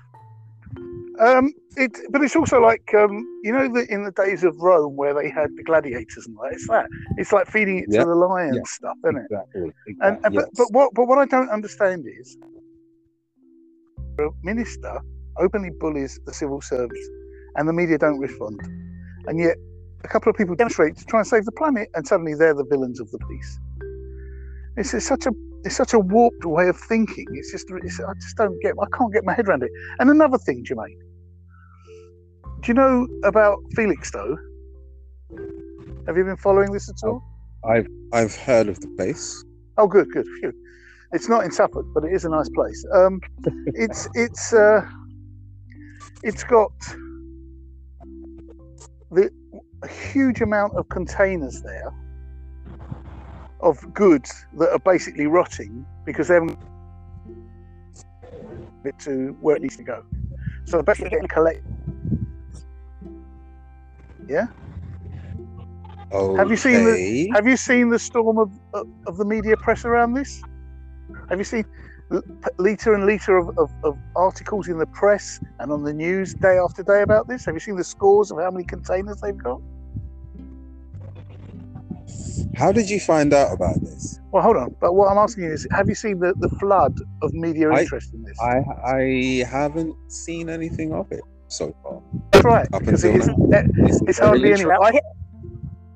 Um, 1.20 1.52
it, 1.76 1.90
but 2.10 2.22
it's 2.22 2.36
also 2.36 2.60
like 2.60 2.94
um, 2.94 3.24
you 3.42 3.52
know, 3.52 3.68
the, 3.72 3.86
in 3.92 4.04
the 4.04 4.12
days 4.12 4.44
of 4.44 4.56
Rome 4.58 4.96
where 4.96 5.14
they 5.14 5.30
had 5.30 5.50
the 5.56 5.62
gladiators 5.64 6.26
and 6.26 6.36
that. 6.36 6.52
It's 6.52 6.68
that. 6.68 6.86
It's 7.16 7.32
like 7.32 7.46
feeding 7.48 7.78
it 7.78 7.86
Yeah. 7.88 8.02
to 8.02 8.08
the 8.08 8.14
lions 8.14 8.56
Yeah. 8.56 8.62
stuff, 8.66 8.96
isn't 9.04 9.16
it? 9.16 9.24
Exactly. 9.30 9.62
And, 9.62 9.72
exactly, 9.86 10.20
and 10.24 10.34
but, 10.34 10.48
but 10.56 10.66
what 10.72 10.94
but 10.94 11.06
what 11.08 11.18
I 11.18 11.26
don't 11.26 11.50
understand 11.50 12.06
is 12.20 12.36
a 14.18 14.28
minister 14.42 14.98
openly 15.38 15.70
bullies 15.80 16.18
the 16.26 16.32
civil 16.34 16.60
service, 16.60 17.08
and 17.56 17.68
the 17.68 17.72
media 17.72 17.98
don't 17.98 18.18
respond, 18.18 18.60
and 19.26 19.38
yet 19.38 19.56
a 20.04 20.08
couple 20.08 20.30
of 20.30 20.36
people 20.36 20.54
demonstrate 20.54 20.96
to 20.96 21.04
try 21.06 21.20
and 21.20 21.26
save 21.26 21.44
the 21.44 21.52
planet, 21.52 21.88
and 21.94 22.06
suddenly 22.06 22.34
they're 22.34 22.54
the 22.54 22.64
villains 22.64 23.00
of 23.00 23.10
the 23.10 23.18
piece. 23.18 23.58
It's, 24.76 24.94
it's 24.94 25.06
such 25.06 25.26
a 25.26 25.32
it's 25.64 25.76
such 25.76 25.92
a 25.92 25.98
warped 25.98 26.44
way 26.44 26.68
of 26.68 26.78
thinking. 26.78 27.26
It's 27.32 27.50
just 27.50 27.66
it's, 27.82 27.98
I 28.00 28.12
just 28.14 28.36
don't 28.36 28.60
get 28.62 28.74
I 28.80 28.86
can't 28.96 29.12
get 29.12 29.24
my 29.24 29.34
head 29.34 29.48
around 29.48 29.62
it. 29.64 29.70
And 29.98 30.10
another 30.10 30.38
thing, 30.38 30.64
Jermaine, 30.64 30.96
do 32.60 32.68
you 32.68 32.74
know 32.74 33.06
about 33.24 33.58
Felixstowe? 33.74 34.36
Have 36.06 36.16
you 36.16 36.24
been 36.24 36.36
following 36.36 36.72
this 36.72 36.88
at 36.88 37.06
all? 37.06 37.22
I've 37.64 37.86
I've 38.12 38.34
heard 38.34 38.68
of 38.68 38.80
the 38.80 38.88
place. 38.96 39.44
Oh, 39.76 39.86
good, 39.86 40.10
good. 40.12 40.26
Phew. 40.40 40.52
It's 41.12 41.28
not 41.28 41.44
in 41.44 41.50
Suffolk, 41.50 41.86
but 41.94 42.04
it 42.04 42.12
is 42.12 42.24
a 42.24 42.28
nice 42.28 42.48
place. 42.48 42.84
Um, 42.94 43.20
it's 43.66 44.08
it's 44.14 44.52
uh, 44.52 44.82
it's 46.22 46.44
got 46.44 46.72
the 49.10 49.30
a 49.82 49.88
huge 49.88 50.40
amount 50.40 50.74
of 50.76 50.88
containers 50.88 51.62
there 51.62 51.92
of 53.60 53.92
goods 53.94 54.46
that 54.54 54.70
are 54.70 54.78
basically 54.80 55.26
rotting 55.26 55.86
because 56.04 56.28
they 56.28 56.34
haven't 56.34 56.58
it 58.84 58.98
to 59.00 59.36
where 59.40 59.56
it 59.56 59.62
needs 59.62 59.76
to 59.76 59.82
go. 59.82 60.04
So 60.64 60.76
they're 60.76 60.82
basically 60.82 61.10
getting 61.10 61.28
collected. 64.28 64.54
Oh, 66.10 66.36
Have 66.36 66.50
you 66.50 66.56
seen 66.56 66.84
the- 66.84 67.30
Have 67.34 67.46
you 67.46 67.56
seen 67.56 67.90
the 67.90 67.98
storm 67.98 68.38
of, 68.38 68.50
of, 68.72 68.86
of 69.06 69.16
the 69.16 69.24
media 69.24 69.56
press 69.56 69.84
around 69.84 70.14
this? 70.14 70.42
Have 71.28 71.38
you 71.38 71.44
seen 71.44 71.64
liter 72.58 72.94
and 72.94 73.04
liter 73.04 73.36
of, 73.36 73.56
of, 73.58 73.70
of 73.84 73.98
articles 74.16 74.68
in 74.68 74.78
the 74.78 74.86
press 74.86 75.38
and 75.60 75.70
on 75.70 75.82
the 75.84 75.92
news 75.92 76.32
day 76.34 76.56
after 76.58 76.82
day 76.82 77.02
about 77.02 77.28
this? 77.28 77.44
Have 77.44 77.54
you 77.54 77.60
seen 77.60 77.76
the 77.76 77.84
scores 77.84 78.30
of 78.30 78.38
how 78.38 78.50
many 78.50 78.64
containers 78.64 79.20
they've 79.20 79.36
got? 79.36 79.60
How 82.56 82.72
did 82.72 82.88
you 82.88 82.98
find 82.98 83.34
out 83.34 83.52
about 83.52 83.80
this? 83.82 84.18
Well, 84.32 84.42
hold 84.42 84.56
on. 84.56 84.74
But 84.80 84.94
what 84.94 85.08
I'm 85.08 85.18
asking 85.18 85.44
you 85.44 85.52
is, 85.52 85.66
have 85.70 85.88
you 85.88 85.94
seen 85.94 86.18
the, 86.18 86.32
the 86.38 86.48
flood 86.48 86.96
of 87.22 87.32
media 87.34 87.70
I- 87.70 87.80
interest 87.82 88.14
in 88.14 88.22
this? 88.22 88.38
I 88.40 88.62
I 88.84 89.44
haven't 89.48 89.94
seen 90.10 90.48
anything 90.48 90.92
of 90.94 91.12
it 91.12 91.20
so 91.48 91.74
far. 91.82 92.00
That's 92.32 92.44
right. 92.44 92.66
Up 92.72 92.80
Because 92.80 93.04
it 93.04 93.14
until 93.14 93.22
isn't, 93.22 93.38
now. 93.50 93.62
It's, 93.86 94.02
it's 94.02 94.18
hardly 94.18 94.52
any. 94.52 94.60
interesting. 94.60 94.82
I 94.82 94.92
hear 94.92 95.00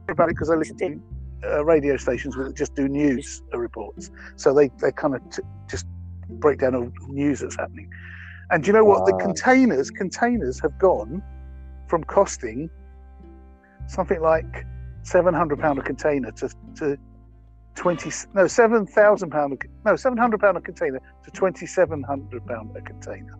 about 0.08 0.28
it 0.28 0.34
because 0.34 0.50
I 0.50 0.54
listen 0.56 0.76
to 0.78 1.00
uh, 1.44 1.64
radio 1.64 1.96
stations 1.96 2.34
that 2.36 2.54
just 2.56 2.74
do 2.74 2.88
news 2.88 3.42
reports. 3.52 4.10
So 4.36 4.54
they, 4.54 4.70
they 4.80 4.92
kind 4.92 5.14
of 5.14 5.20
t- 5.30 5.42
just 5.68 5.86
break 6.28 6.58
down 6.60 6.74
all 6.74 6.90
news 7.08 7.40
that's 7.40 7.56
happening. 7.56 7.90
And 8.50 8.62
do 8.62 8.68
you 8.68 8.72
know 8.72 8.84
what? 8.84 9.06
The 9.06 9.14
containers 9.14 9.90
containers 9.90 10.60
have 10.60 10.78
gone 10.78 11.22
from 11.88 12.04
costing 12.04 12.68
something 13.86 14.20
like 14.20 14.66
seven 15.02 15.34
hundred 15.34 15.58
pound 15.58 15.78
a 15.78 15.82
container 15.82 16.30
to 16.32 16.50
to 16.76 16.96
twenty 17.74 18.10
no 18.34 18.46
seven 18.46 18.86
thousand 18.86 19.30
pound 19.30 19.58
no 19.84 19.96
seven 19.96 20.18
hundred 20.18 20.40
pound 20.40 20.56
a 20.58 20.60
container 20.60 21.00
to 21.24 21.30
twenty 21.30 21.66
seven 21.66 22.02
hundred 22.02 22.46
pound 22.46 22.76
a 22.76 22.80
container. 22.82 23.34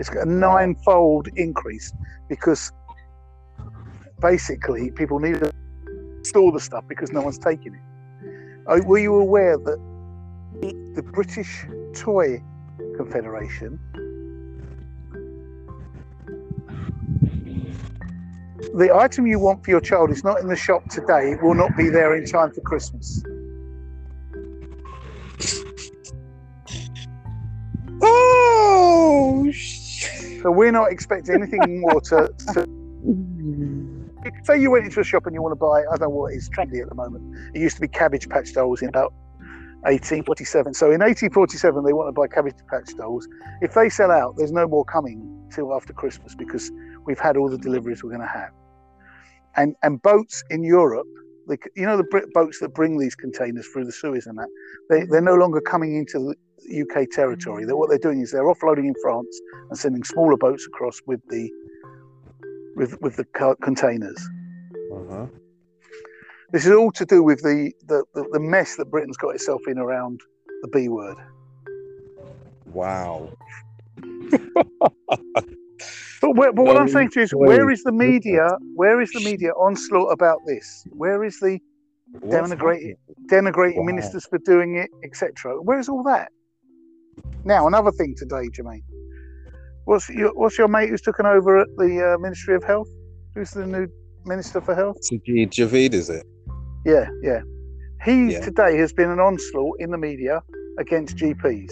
It's 0.00 0.08
got 0.08 0.26
a 0.26 0.30
ninefold 0.30 1.28
increase 1.36 1.92
because 2.30 2.72
basically 4.20 4.90
people 4.90 5.20
need 5.20 5.40
to 5.40 5.52
store 6.22 6.52
the 6.52 6.60
stuff 6.60 6.84
because 6.88 7.12
no 7.12 7.20
one's 7.20 7.38
taking 7.38 7.74
it. 7.74 7.80
Oh, 8.66 8.82
were 8.82 8.98
you 8.98 9.14
aware 9.14 9.58
that 9.58 9.78
the 10.94 11.02
British 11.02 11.66
Toy 11.94 12.42
Confederation 12.96 13.78
the 18.74 18.94
item 18.94 19.26
you 19.26 19.38
want 19.38 19.64
for 19.64 19.70
your 19.70 19.80
child 19.80 20.10
is 20.10 20.24
not 20.24 20.40
in 20.40 20.48
the 20.48 20.56
shop 20.56 20.88
today, 20.88 21.32
it 21.32 21.42
will 21.42 21.54
not 21.54 21.76
be 21.76 21.88
there 21.90 22.14
in 22.16 22.24
time 22.24 22.52
for 22.52 22.60
Christmas. 22.62 23.22
Oh, 28.02 29.50
sh- 29.50 29.79
So 30.42 30.50
we're 30.50 30.72
not 30.72 30.90
expecting 30.90 31.34
anything 31.34 31.80
more 31.80 32.00
to, 32.00 32.32
to 32.54 32.66
say 34.44 34.60
you 34.60 34.70
went 34.70 34.86
into 34.86 35.00
a 35.00 35.04
shop 35.04 35.26
and 35.26 35.34
you 35.34 35.42
want 35.42 35.52
to 35.52 35.56
buy, 35.56 35.80
I 35.80 35.96
don't 35.96 36.00
know 36.00 36.08
what 36.08 36.32
is 36.32 36.48
trendy 36.48 36.80
at 36.80 36.88
the 36.88 36.94
moment. 36.94 37.54
It 37.54 37.60
used 37.60 37.74
to 37.76 37.80
be 37.80 37.88
Cabbage 37.88 38.28
Patch 38.28 38.52
dolls 38.54 38.80
in 38.80 38.88
about 38.88 39.12
1847. 39.82 40.74
So 40.74 40.86
in 40.86 41.00
1847, 41.00 41.84
they 41.84 41.92
want 41.92 42.08
to 42.08 42.12
buy 42.12 42.26
Cabbage 42.26 42.54
Patch 42.70 42.94
dolls. 42.96 43.28
If 43.60 43.74
they 43.74 43.88
sell 43.88 44.10
out, 44.10 44.36
there's 44.36 44.52
no 44.52 44.66
more 44.66 44.84
coming 44.84 45.48
till 45.52 45.74
after 45.74 45.92
Christmas 45.92 46.34
because 46.34 46.70
we've 47.04 47.18
had 47.18 47.36
all 47.36 47.48
the 47.48 47.58
deliveries 47.58 48.02
we're 48.02 48.10
going 48.10 48.22
to 48.22 48.26
have. 48.26 48.50
And 49.56 49.74
and 49.82 50.00
boats 50.00 50.44
in 50.48 50.62
Europe, 50.62 51.08
the, 51.50 51.58
you 51.74 51.84
know 51.84 51.96
the 51.96 52.04
Brit 52.04 52.32
boats 52.32 52.60
that 52.60 52.74
bring 52.74 52.98
these 52.98 53.14
containers 53.14 53.66
through 53.66 53.84
the 53.84 53.92
Suez 53.92 54.26
and 54.26 54.38
that, 54.38 54.48
they, 54.88 55.04
they're 55.04 55.20
no 55.20 55.34
longer 55.34 55.60
coming 55.60 55.96
into 55.96 56.34
the 56.68 56.82
UK 56.82 57.10
territory. 57.10 57.64
That 57.64 57.76
what 57.76 57.90
they're 57.90 57.98
doing 57.98 58.20
is 58.20 58.30
they're 58.30 58.44
offloading 58.44 58.86
in 58.86 58.94
France 59.02 59.40
and 59.68 59.78
sending 59.78 60.04
smaller 60.04 60.36
boats 60.36 60.66
across 60.66 61.00
with 61.06 61.20
the 61.28 61.50
with 62.76 63.00
with 63.02 63.16
the 63.16 63.24
containers. 63.60 64.18
uh-huh. 64.94 65.26
This 66.52 66.66
is 66.66 66.72
all 66.72 66.90
to 66.92 67.04
do 67.04 67.22
with 67.22 67.42
the, 67.42 67.72
the, 67.86 68.02
the, 68.14 68.24
the 68.32 68.40
mess 68.40 68.74
that 68.76 68.86
Britain's 68.86 69.16
got 69.16 69.36
itself 69.36 69.60
in 69.68 69.78
around 69.78 70.20
the 70.62 70.68
B 70.68 70.88
word. 70.88 71.16
Wow. 72.66 73.30
But, 76.20 76.36
where, 76.36 76.52
but 76.52 76.64
what 76.64 76.76
I'm 76.76 76.88
saying 76.88 77.10
to 77.10 77.20
you 77.20 77.24
is, 77.24 77.30
where 77.34 77.70
is 77.70 77.82
the 77.82 77.92
media? 77.92 78.56
Where 78.74 79.00
is 79.00 79.10
the 79.12 79.20
media 79.20 79.50
onslaught 79.52 80.12
about 80.12 80.38
this? 80.46 80.86
Where 80.90 81.24
is 81.24 81.38
the 81.40 81.58
Denigrating- 82.26 82.96
denigrating 83.30 83.78
Wow. 83.78 83.84
ministers 83.84 84.26
for 84.26 84.38
doing 84.38 84.76
it, 84.76 84.90
etc.? 85.04 85.54
Where's 85.62 85.88
all 85.88 86.02
that? 86.04 86.30
Now, 87.44 87.66
another 87.66 87.90
thing 87.92 88.14
today, 88.16 88.48
Jermaine. 88.50 88.82
What's 89.86 90.08
your 90.10 90.32
What's 90.34 90.58
your 90.58 90.68
mate 90.68 90.90
who's 90.90 91.00
taken 91.00 91.24
over 91.24 91.58
at 91.58 91.68
the 91.78 92.14
uh, 92.14 92.18
Ministry 92.18 92.54
of 92.54 92.62
Health? 92.64 92.88
Who's 93.34 93.50
the 93.52 93.66
new 93.66 93.86
Minister 94.26 94.60
for 94.60 94.74
Health? 94.74 94.98
Sajid 95.10 95.50
Javid, 95.50 95.94
is 95.94 96.10
it? 96.10 96.26
Yeah, 96.84 97.08
yeah. 97.22 97.40
He 98.04 98.32
Yeah. 98.32 98.40
today 98.40 98.76
has 98.76 98.92
been 98.92 99.08
an 99.10 99.20
onslaught 99.20 99.76
in 99.80 99.90
the 99.90 99.98
media 99.98 100.42
against 100.78 101.16
GPs. 101.16 101.70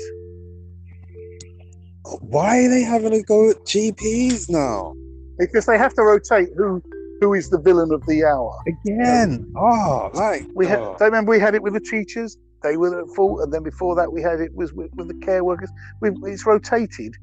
Why 2.21 2.65
are 2.65 2.69
they 2.69 2.83
having 2.83 3.13
to 3.13 3.23
go 3.23 3.51
at 3.51 3.57
GPs 3.65 4.49
now? 4.49 4.95
because 5.39 5.67
they 5.67 5.79
have 5.79 5.95
to 5.95 6.03
rotate 6.03 6.49
who 6.57 6.83
who 7.21 7.35
is 7.35 7.51
the 7.51 7.59
villain 7.59 7.93
of 7.93 8.05
the 8.07 8.25
hour. 8.25 8.57
Again. 8.67 9.53
Oh, 9.57 10.11
like 10.15 10.47
We 10.55 10.67
had, 10.69 10.79
oh. 10.79 10.97
don't 11.01 11.09
remember 11.09 11.31
we 11.31 11.41
had 11.41 11.55
it 11.55 11.63
with 11.63 11.75
the 11.75 11.81
teachers; 11.81 12.37
they 12.63 12.77
were 12.77 13.01
at 13.01 13.09
fault, 13.17 13.41
and 13.41 13.53
then 13.53 13.63
before 13.63 13.97
that 13.97 14.13
we 14.13 14.23
had 14.23 14.41
it 14.41 14.55
was 14.55 14.73
with, 14.73 14.91
with 14.95 15.09
the 15.09 15.27
care 15.27 15.43
workers. 15.43 15.71
we 16.01 16.11
it's 16.25 16.47
rotated 16.47 17.15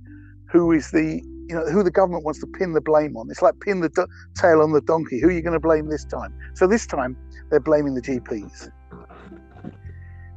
who 0.51 0.71
is 0.71 0.91
the 0.91 1.21
you 1.47 1.55
know 1.55 1.65
who 1.65 1.83
the 1.83 1.91
government 1.91 2.23
wants 2.25 2.39
to 2.41 2.47
pin 2.47 2.73
the 2.73 2.81
blame 2.81 3.15
on. 3.15 3.29
It's 3.29 3.41
like 3.41 3.59
pin 3.61 3.81
the 3.81 3.89
do- 3.89 4.07
tail 4.35 4.61
on 4.61 4.71
the 4.73 4.81
donkey. 4.81 5.19
Who 5.21 5.27
are 5.27 5.31
you 5.31 5.41
going 5.41 5.53
to 5.53 5.59
blame 5.59 5.89
this 5.89 6.05
time? 6.05 6.33
So 6.55 6.67
this 6.67 6.85
time 6.85 7.15
they're 7.49 7.59
blaming 7.59 7.93
the 7.95 8.01
GPs. 8.01 8.69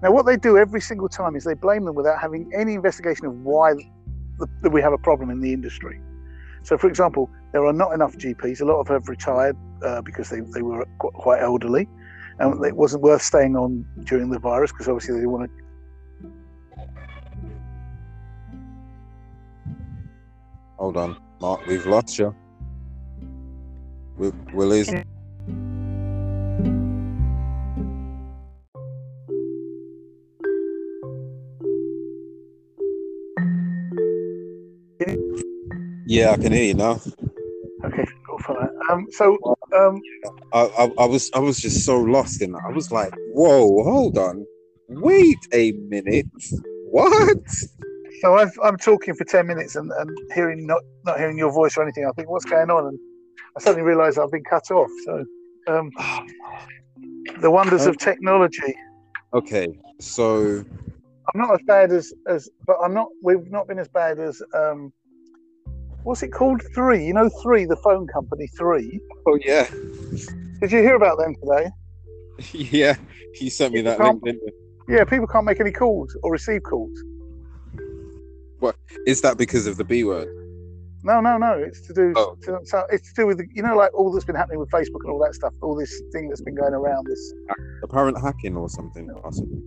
Now 0.02 0.12
what 0.12 0.26
they 0.26 0.37
do 0.37 0.57
every 0.57 0.81
single 0.81 1.09
time 1.09 1.35
is 1.35 1.43
they 1.43 1.55
blame 1.55 1.85
them 1.85 1.97
without 1.97 2.21
having 2.21 2.49
any 2.55 2.75
investigation 2.75 3.26
of 3.26 3.35
why 3.35 3.75
that 4.38 4.71
we 4.71 4.80
have 4.83 4.92
a 4.92 4.99
problem 4.99 5.30
in 5.30 5.40
the 5.40 5.52
industry. 5.52 6.00
So, 6.62 6.76
for 6.76 6.88
example, 6.88 7.30
there 7.52 7.64
are 7.64 7.73
not 7.73 7.92
enough 7.92 8.16
GPs. 8.16 8.61
A 8.61 8.64
lot 8.64 8.80
of 8.80 8.87
them 8.87 8.97
have 8.97 9.09
retired 9.09 9.57
uh, 9.83 10.02
because 10.02 10.28
they, 10.28 10.40
they 10.40 10.62
were 10.62 10.85
quite 10.99 11.40
elderly, 11.40 11.88
and 12.38 12.64
it 12.64 12.76
wasn't 12.76 13.02
worth 13.02 13.23
staying 13.23 13.57
on 13.57 13.85
during 14.04 14.30
the 14.30 14.38
virus 14.38 14.73
because 14.73 14.88
obviously 14.88 15.21
they 15.21 15.26
want 15.26 15.50
to. 15.50 15.64
Hold 20.78 20.97
on, 20.97 21.16
Mark. 21.40 21.66
We've 21.66 21.87
lost 21.87 22.18
you. 22.18 22.35
We, 24.16 24.30
we're 24.52 24.66
losing. 24.66 25.08
Yeah, 36.19 36.33
I 36.33 36.37
can 36.37 36.51
hear 36.51 36.65
you 36.65 36.75
now. 36.75 37.01
Okay, 37.85 38.05
go 38.27 38.39
for 38.39 38.55
that. 38.55 38.73
Um, 38.91 39.07
so, 39.13 39.39
um, 39.77 40.03
I, 40.53 40.63
I, 40.63 40.91
I 40.99 41.05
was 41.05 41.31
I 41.33 41.39
was 41.39 41.61
just 41.61 41.87
so 41.87 42.01
lost 42.01 42.43
in 42.43 42.51
that. 42.51 42.63
I 42.69 42.73
was 42.73 42.91
like, 42.91 43.15
whoa, 43.35 43.85
hold 43.85 44.19
on, 44.19 44.45
wait 44.89 45.39
a 45.53 45.71
minute, 45.71 46.27
what? 46.91 47.39
So 48.21 48.35
I've, 48.35 48.51
I'm 48.65 48.77
talking 48.77 49.15
for 49.15 49.25
ten 49.27 49.47
minutes 49.47 49.77
and, 49.77 49.93
and 49.93 50.11
hearing 50.35 50.67
not 50.67 50.83
not 51.05 51.19
hearing 51.19 51.39
your 51.39 51.53
voice 51.53 51.77
or 51.77 51.85
anything. 51.85 52.05
I 52.05 52.11
think 52.17 52.29
what's 52.29 52.47
going 52.47 52.69
on, 52.69 52.89
and 52.89 52.99
I 53.57 53.61
suddenly 53.61 53.87
realise 53.87 54.19
I've 54.19 54.33
been 54.33 54.43
cut 54.43 54.69
off. 54.73 54.91
So 55.05 55.25
um, 55.69 55.93
the 57.41 57.51
wonders 57.53 57.87
of 57.87 57.97
technology. 57.97 58.75
Okay, 59.35 59.69
so 60.01 60.65
I'm 61.33 61.41
not 61.41 61.55
as 61.55 61.61
bad 61.65 61.93
as 61.93 62.13
as, 62.27 62.49
but 62.67 62.77
I'm 62.83 62.93
not. 62.93 63.07
We've 63.23 63.49
not 63.53 63.69
been 63.69 63.79
as 63.79 63.87
bad 63.87 64.19
as 64.19 64.43
um, 64.53 64.93
what's 66.09 66.23
it 66.23 66.33
called? 66.33 66.62
Three. 66.75 67.05
You 67.07 67.12
know, 67.12 67.29
Three, 67.43 67.67
the 67.67 67.77
phone 67.77 68.07
company. 68.07 68.47
Three. 68.57 68.99
oh 69.27 69.38
yeah, 69.45 69.69
Did 70.61 70.73
you 70.73 70.79
hear 70.79 70.97
about 70.97 71.19
them 71.19 71.37
today? 71.37 71.71
yeah. 72.73 72.97
You 73.38 73.50
sent 73.50 73.75
me 73.75 73.83
that 73.83 73.99
Can't- 73.99 74.23
link, 74.23 74.41
didn't 74.41 74.55
you? 74.88 74.97
Yeah, 74.97 75.05
people 75.05 75.27
can't 75.27 75.45
make 75.45 75.61
any 75.61 75.71
calls 75.71 76.17
or 76.23 76.33
receive 76.33 76.62
calls. 76.62 76.99
What 78.59 78.75
is 79.07 79.21
that 79.21 79.37
because 79.37 79.67
of 79.67 79.77
the 79.77 79.85
B 79.85 80.03
word? 80.03 80.29
No, 81.05 81.21
no, 81.21 81.37
no. 81.37 81.53
It's 81.59 81.87
to 81.88 81.93
do. 81.93 82.15
Oh. 82.17 82.37
To, 82.45 82.59
so 82.65 82.85
it's 82.91 83.12
to 83.12 83.15
do 83.23 83.27
with 83.27 83.43
you 83.53 83.62
know, 83.62 83.77
like 83.77 83.93
all 83.93 84.11
that's 84.11 84.25
been 84.25 84.35
happening 84.35 84.61
with 84.61 84.71
Facebook 84.71 85.03
and 85.05 85.11
all 85.12 85.23
that 85.25 85.35
stuff. 85.35 85.53
All 85.61 85.77
this 85.77 85.93
thing 86.11 86.31
that's 86.31 86.41
been 86.41 86.55
going 86.55 86.73
around. 86.73 87.07
This 87.07 87.35
Apparent 87.83 88.19
hacking 88.19 88.57
or 88.57 88.71
something, 88.71 89.11
possibly. 89.23 89.61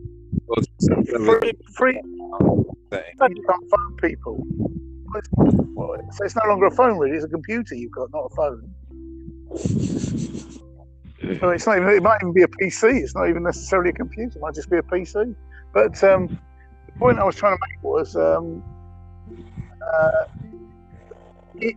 Or 0.47 0.57
something 0.79 1.25
free, 1.25 1.53
free 1.75 2.01
you 2.91 3.43
can't 3.47 3.69
phone 3.69 3.95
people. 4.01 4.43
Well, 5.35 5.97
So 6.11 6.25
it's 6.25 6.35
no 6.35 6.47
longer 6.47 6.67
a 6.67 6.71
phone, 6.71 6.97
really. 6.97 7.15
It's 7.15 7.25
a 7.25 7.29
computer 7.29 7.75
you've 7.75 7.91
got, 7.91 8.11
not 8.11 8.31
a 8.31 8.35
phone. 8.35 8.73
So 11.39 11.49
it's 11.49 11.65
not 11.65 11.77
even. 11.77 11.89
It 11.89 12.03
might 12.03 12.17
even 12.21 12.33
be 12.33 12.43
a 12.43 12.47
PC. 12.47 13.01
It's 13.01 13.15
not 13.15 13.29
even 13.29 13.43
necessarily 13.43 13.91
a 13.91 13.93
computer. 13.93 14.37
It 14.37 14.41
might 14.41 14.55
just 14.55 14.69
be 14.69 14.77
a 14.77 14.81
PC. 14.81 15.35
But 15.73 16.03
um, 16.03 16.39
the 16.85 16.99
point 16.99 17.19
I 17.19 17.23
was 17.23 17.35
trying 17.35 17.55
to 17.55 17.59
make 17.69 17.83
was, 17.83 18.15
um, 18.15 18.63
uh, 19.93 20.25
it, 21.55 21.75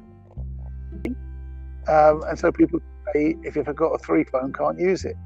um, 1.88 2.22
and 2.26 2.38
so 2.38 2.50
people 2.50 2.80
say 3.12 3.36
if 3.42 3.54
you've 3.56 3.66
got 3.74 3.92
a 3.92 3.98
three 3.98 4.24
phone, 4.24 4.52
can't 4.52 4.78
use 4.78 5.04
it. 5.04 5.16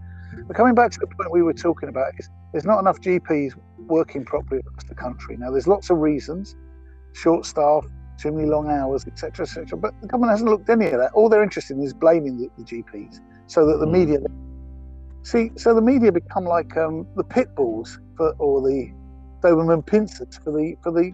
But 0.46 0.56
coming 0.56 0.74
back 0.74 0.90
to 0.92 0.98
the 0.98 1.06
point 1.06 1.30
we 1.30 1.42
were 1.42 1.54
talking 1.54 1.88
about, 1.88 2.12
is 2.18 2.28
there's 2.52 2.64
not 2.64 2.80
enough 2.80 3.00
GPs 3.00 3.54
working 3.78 4.24
properly 4.24 4.60
across 4.60 4.84
the 4.84 4.94
country. 4.94 5.36
Now, 5.36 5.50
there's 5.50 5.68
lots 5.68 5.90
of 5.90 5.98
reasons: 5.98 6.56
short 7.12 7.46
staff, 7.46 7.86
too 8.18 8.32
many 8.32 8.48
long 8.48 8.70
hours, 8.70 9.06
etc., 9.06 9.44
etc. 9.44 9.78
But 9.78 9.94
the 10.00 10.08
government 10.08 10.32
hasn't 10.32 10.50
looked 10.50 10.68
at 10.68 10.80
any 10.80 10.90
of 10.90 10.98
that. 11.00 11.12
All 11.12 11.28
they're 11.28 11.42
interested 11.42 11.76
in 11.76 11.82
is 11.82 11.94
blaming 11.94 12.38
the, 12.38 12.50
the 12.58 12.64
GPs, 12.64 13.20
so 13.46 13.66
that 13.66 13.78
the 13.78 13.86
media 13.86 14.18
see. 15.22 15.50
So 15.56 15.74
the 15.74 15.82
media 15.82 16.12
become 16.12 16.44
like 16.44 16.76
um, 16.76 17.06
the 17.16 17.24
pit 17.24 17.54
bulls 17.54 17.98
for, 18.16 18.32
or 18.38 18.60
the 18.60 18.92
Doberman 19.42 19.86
pincers 19.86 20.38
for 20.42 20.52
the 20.52 20.76
for 20.82 20.92
the 20.92 21.12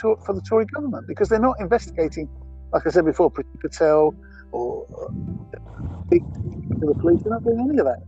for 0.00 0.34
the 0.34 0.42
Tory 0.42 0.66
government 0.66 1.06
because 1.06 1.28
they're 1.28 1.38
not 1.38 1.58
investigating, 1.60 2.28
like 2.72 2.86
I 2.86 2.90
said 2.90 3.04
before, 3.04 3.30
Patel 3.30 4.14
or 4.52 4.86
uh, 4.92 5.12
the 6.10 6.20
the 6.78 6.94
police. 6.94 7.22
They're 7.22 7.32
not 7.32 7.44
doing 7.44 7.60
any 7.60 7.78
of 7.78 7.86
that. 7.86 8.02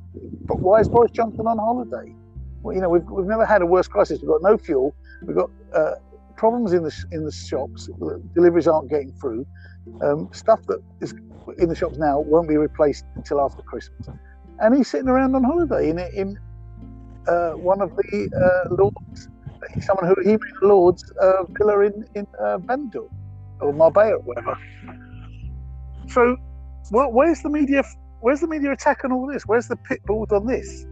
But 0.47 0.61
why 0.61 0.81
is 0.81 0.89
Boris 0.89 1.13
Johnson 1.13 1.47
on 1.47 1.59
holiday? 1.59 2.15
Well, 2.63 2.75
you 2.75 2.81
know, 2.81 2.89
we've, 2.89 3.05
we've 3.05 3.27
never 3.27 3.47
had 3.47 3.63
a 3.63 3.67
worse 3.67 3.87
crisis. 3.87 4.21
We've 4.21 4.29
got 4.31 4.43
no 4.43 4.59
fuel. 4.59 4.95
We've 5.23 5.37
got 5.37 5.51
uh, 5.73 5.95
problems 6.39 6.73
in 6.73 6.83
the 6.85 6.91
sh- 6.91 7.05
in 7.13 7.25
the 7.25 7.33
shops. 7.33 7.91
Deliveries 8.35 8.67
aren't 8.67 8.89
getting 8.89 9.13
through. 9.21 9.45
Um, 10.03 10.29
stuff 10.33 10.61
that 10.69 10.81
is 11.01 11.13
in 11.59 11.69
the 11.69 11.75
shops 11.75 11.99
now 11.99 12.21
won't 12.21 12.49
be 12.49 12.57
replaced 12.57 13.05
until 13.17 13.41
after 13.41 13.63
Christmas. 13.63 14.09
And 14.61 14.77
he's 14.77 14.89
sitting 14.89 15.09
around 15.09 15.35
on 15.35 15.45
holiday 15.45 15.91
in 15.91 15.99
in 15.99 16.39
uh, 17.27 17.53
one 17.53 17.83
of 17.83 17.95
the 17.97 18.31
uh, 18.45 18.75
lords, 18.75 19.29
someone 19.81 20.07
who 20.07 20.17
he 20.23 20.31
made 20.31 20.59
lord's 20.63 21.05
uh, 21.21 21.45
villa 21.59 21.81
in 21.81 22.07
in 22.15 22.27
uh, 22.41 22.59
or 23.61 23.73
Marbella 23.73 24.15
or 24.15 24.21
whatever. 24.21 24.57
So, 26.07 26.37
well, 26.91 27.13
where's 27.13 27.43
the 27.43 27.51
media? 27.51 27.83
Where's 28.21 28.41
the 28.41 28.49
media 28.49 28.73
attack 28.73 29.05
on 29.05 29.13
all 29.13 29.27
this? 29.27 29.45
Where's 29.47 29.69
the 29.69 29.77
pit 29.77 30.01
bulls 30.07 30.31
on 30.33 30.47
this? 30.47 30.87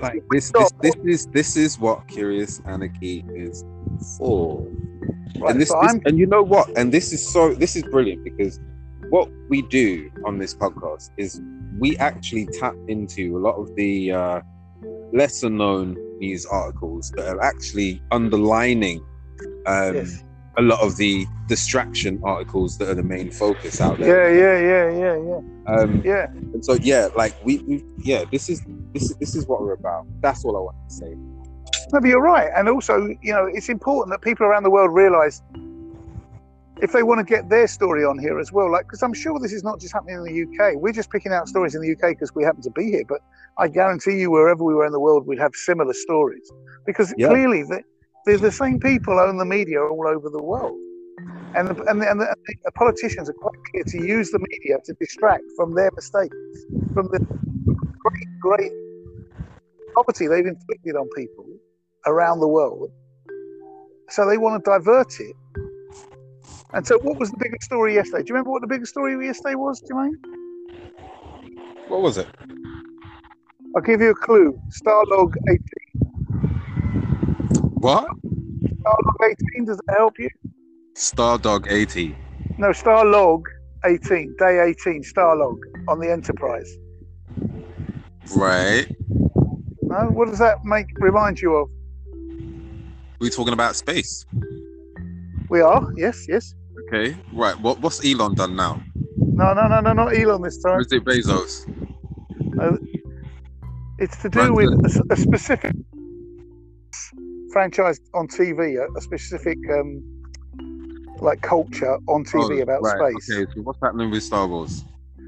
Like 0.00 0.22
this, 0.30 0.50
this, 0.52 0.72
this 0.80 0.96
is 1.04 1.26
this 1.26 1.56
is 1.56 1.78
what 1.78 2.08
Curious 2.08 2.60
Anarchy 2.64 3.24
is 3.34 3.64
for. 4.18 4.66
Right, 5.38 5.52
and 5.52 5.60
this, 5.60 5.68
so 5.68 5.80
this 5.82 5.98
and 6.04 6.18
you 6.18 6.26
know 6.26 6.42
what? 6.42 6.68
And 6.76 6.92
this 6.92 7.12
is 7.12 7.26
so 7.26 7.54
this 7.54 7.76
is 7.76 7.82
brilliant 7.84 8.24
because 8.24 8.60
what 9.08 9.28
we 9.48 9.62
do 9.62 10.10
on 10.24 10.38
this 10.38 10.54
podcast 10.54 11.10
is 11.16 11.40
we 11.78 11.96
actually 11.98 12.46
tap 12.46 12.74
into 12.88 13.36
a 13.36 13.40
lot 13.40 13.56
of 13.56 13.74
the 13.74 14.12
uh, 14.12 14.40
lesser 15.12 15.50
known 15.50 15.96
news 16.18 16.46
articles 16.46 17.10
that 17.16 17.26
are 17.26 17.42
actually 17.42 18.02
underlining 18.10 19.04
um, 19.66 19.94
yes. 19.94 20.22
a 20.58 20.62
lot 20.62 20.80
of 20.80 20.96
the 20.96 21.26
distraction 21.48 22.20
articles 22.24 22.78
that 22.78 22.88
are 22.88 22.94
the 22.94 23.02
main 23.02 23.30
focus 23.30 23.80
out 23.80 23.98
there. 23.98 24.32
Yeah, 24.32 24.60
yeah, 24.60 24.90
yeah, 24.90 25.16
yeah, 25.16 25.28
yeah, 25.28 25.74
Um, 25.74 26.02
yeah. 26.04 26.26
and 26.54 26.64
so 26.64 26.74
yeah, 26.74 27.08
like 27.16 27.34
we, 27.44 27.58
we 27.58 27.84
yeah, 27.98 28.24
this 28.30 28.48
is 28.48 28.62
this 28.92 29.04
is 29.10 29.16
this 29.16 29.34
is 29.34 29.46
what 29.46 29.62
we're 29.62 29.72
about. 29.72 30.06
That's 30.20 30.44
all 30.44 30.56
I 30.56 30.60
want 30.60 30.76
to 30.88 30.94
say. 30.94 31.14
No, 31.92 32.00
but 32.00 32.08
you're 32.08 32.22
right. 32.22 32.50
And 32.56 32.68
also, 32.68 33.08
you 33.22 33.32
know, 33.32 33.46
it's 33.52 33.68
important 33.68 34.12
that 34.12 34.22
people 34.22 34.46
around 34.46 34.62
the 34.62 34.70
world 34.70 34.94
realise 34.94 35.42
if 36.82 36.92
they 36.92 37.02
want 37.02 37.18
to 37.18 37.24
get 37.24 37.48
their 37.50 37.66
story 37.66 38.04
on 38.04 38.18
here 38.18 38.38
as 38.38 38.52
well. 38.52 38.70
Like, 38.70 38.86
because 38.86 39.02
I'm 39.02 39.12
sure 39.12 39.38
this 39.38 39.52
is 39.52 39.64
not 39.64 39.80
just 39.80 39.92
happening 39.92 40.16
in 40.16 40.24
the 40.24 40.42
UK. 40.42 40.74
We're 40.76 40.92
just 40.92 41.10
picking 41.10 41.32
out 41.32 41.48
stories 41.48 41.74
in 41.74 41.82
the 41.82 41.92
UK 41.92 42.10
because 42.10 42.34
we 42.34 42.44
happen 42.44 42.62
to 42.62 42.70
be 42.70 42.84
here. 42.90 43.04
But 43.08 43.20
I 43.58 43.68
guarantee 43.68 44.18
you, 44.20 44.30
wherever 44.30 44.64
we 44.64 44.74
were 44.74 44.86
in 44.86 44.92
the 44.92 45.00
world, 45.00 45.26
we'd 45.26 45.38
have 45.40 45.54
similar 45.54 45.92
stories 45.92 46.48
because 46.86 47.12
Yeah. 47.16 47.28
clearly 47.28 47.62
the, 47.64 47.82
the 48.26 48.36
the 48.36 48.52
same 48.52 48.78
people 48.78 49.18
own 49.18 49.36
the 49.38 49.44
media 49.44 49.82
all 49.82 50.06
over 50.06 50.30
the 50.30 50.42
world. 50.42 50.78
And 51.56 51.68
the, 51.68 51.82
and, 51.90 52.00
the, 52.00 52.10
and, 52.10 52.20
the, 52.20 52.28
and 52.30 52.36
the 52.46 52.68
uh, 52.68 52.70
politicians 52.76 53.28
are 53.28 53.34
quite 53.34 53.58
clear 53.72 53.82
to 53.84 53.98
use 54.06 54.30
the 54.30 54.38
media 54.38 54.78
to 54.84 54.94
distract 55.00 55.42
from 55.56 55.74
their 55.74 55.90
mistakes, 55.96 56.36
from 56.94 57.08
the 57.12 57.18
great, 57.98 58.28
great 58.40 58.72
poverty 59.96 60.28
they've 60.28 60.46
inflicted 60.46 60.94
on 60.94 61.08
people 61.16 61.44
around 62.06 62.40
the 62.40 62.48
world. 62.48 62.90
So 64.08 64.26
they 64.28 64.38
want 64.38 64.64
to 64.64 64.70
divert 64.70 65.20
it. 65.20 65.36
And 66.72 66.86
so, 66.86 66.98
what 67.00 67.18
was 67.18 67.30
the 67.30 67.36
biggest 67.38 67.64
story 67.64 67.94
yesterday? 67.94 68.22
Do 68.22 68.28
you 68.28 68.34
remember 68.34 68.50
what 68.50 68.60
the 68.60 68.68
biggest 68.68 68.92
story 68.92 69.26
yesterday 69.26 69.56
was, 69.56 69.82
Jermaine? 69.82 70.14
What 71.88 72.02
was 72.02 72.18
it? 72.18 72.28
I'll 73.74 73.82
give 73.82 74.00
you 74.00 74.10
a 74.10 74.14
clue. 74.14 74.60
Starlog 74.68 75.34
18. 75.48 75.60
What? 77.74 78.06
Starlog 78.06 79.36
18, 79.54 79.64
does 79.64 79.78
it 79.78 79.94
help 79.96 80.18
you? 80.18 80.28
Stardog 80.94 81.70
eighty. 81.70 82.14
No, 82.58 82.68
Starlog 82.68 83.44
18, 83.86 84.36
day 84.38 84.60
18, 84.60 85.02
Starlog 85.02 85.58
on 85.88 85.98
the 85.98 86.10
Enterprise. 86.10 86.70
Right. 88.36 88.86
No, 89.80 90.08
what 90.10 90.28
does 90.28 90.38
that 90.40 90.64
make 90.64 90.86
remind 90.98 91.40
you 91.40 91.56
of? 91.56 91.70
We 93.20 93.28
talking 93.28 93.52
about 93.52 93.76
space. 93.76 94.24
We 95.50 95.60
are, 95.60 95.86
yes, 95.96 96.26
yes. 96.26 96.54
Okay. 96.86 97.14
Right. 97.32 97.58
What 97.60 97.80
what's 97.80 98.04
Elon 98.04 98.34
done 98.34 98.56
now? 98.56 98.82
No, 99.16 99.52
no, 99.52 99.68
no, 99.68 99.80
no, 99.80 99.92
not 99.92 100.16
Elon 100.16 100.42
this 100.42 100.58
Or 100.64 100.70
time. 100.72 100.80
is 100.80 100.92
it 100.92 101.04
Bezos? 101.04 101.66
It's 103.98 104.16
to 104.22 104.30
do 104.30 104.54
with 104.54 104.70
a 105.10 105.16
specific 105.16 105.74
franchise 107.52 108.00
on 108.14 108.26
TV, 108.28 108.78
a, 108.80 108.86
a 108.96 109.00
specific 109.02 109.58
um, 109.70 110.02
like 111.20 111.42
culture 111.42 111.96
on 112.08 112.24
TV 112.24 112.58
Oh, 112.60 112.62
about 112.62 112.82
right, 112.82 113.12
space. 113.12 113.36
Okay. 113.38 113.52
So 113.54 113.60
what's 113.62 113.78
happening 113.82 114.10
with 114.10 114.22
Star 114.22 114.46
Wars? 114.46 114.84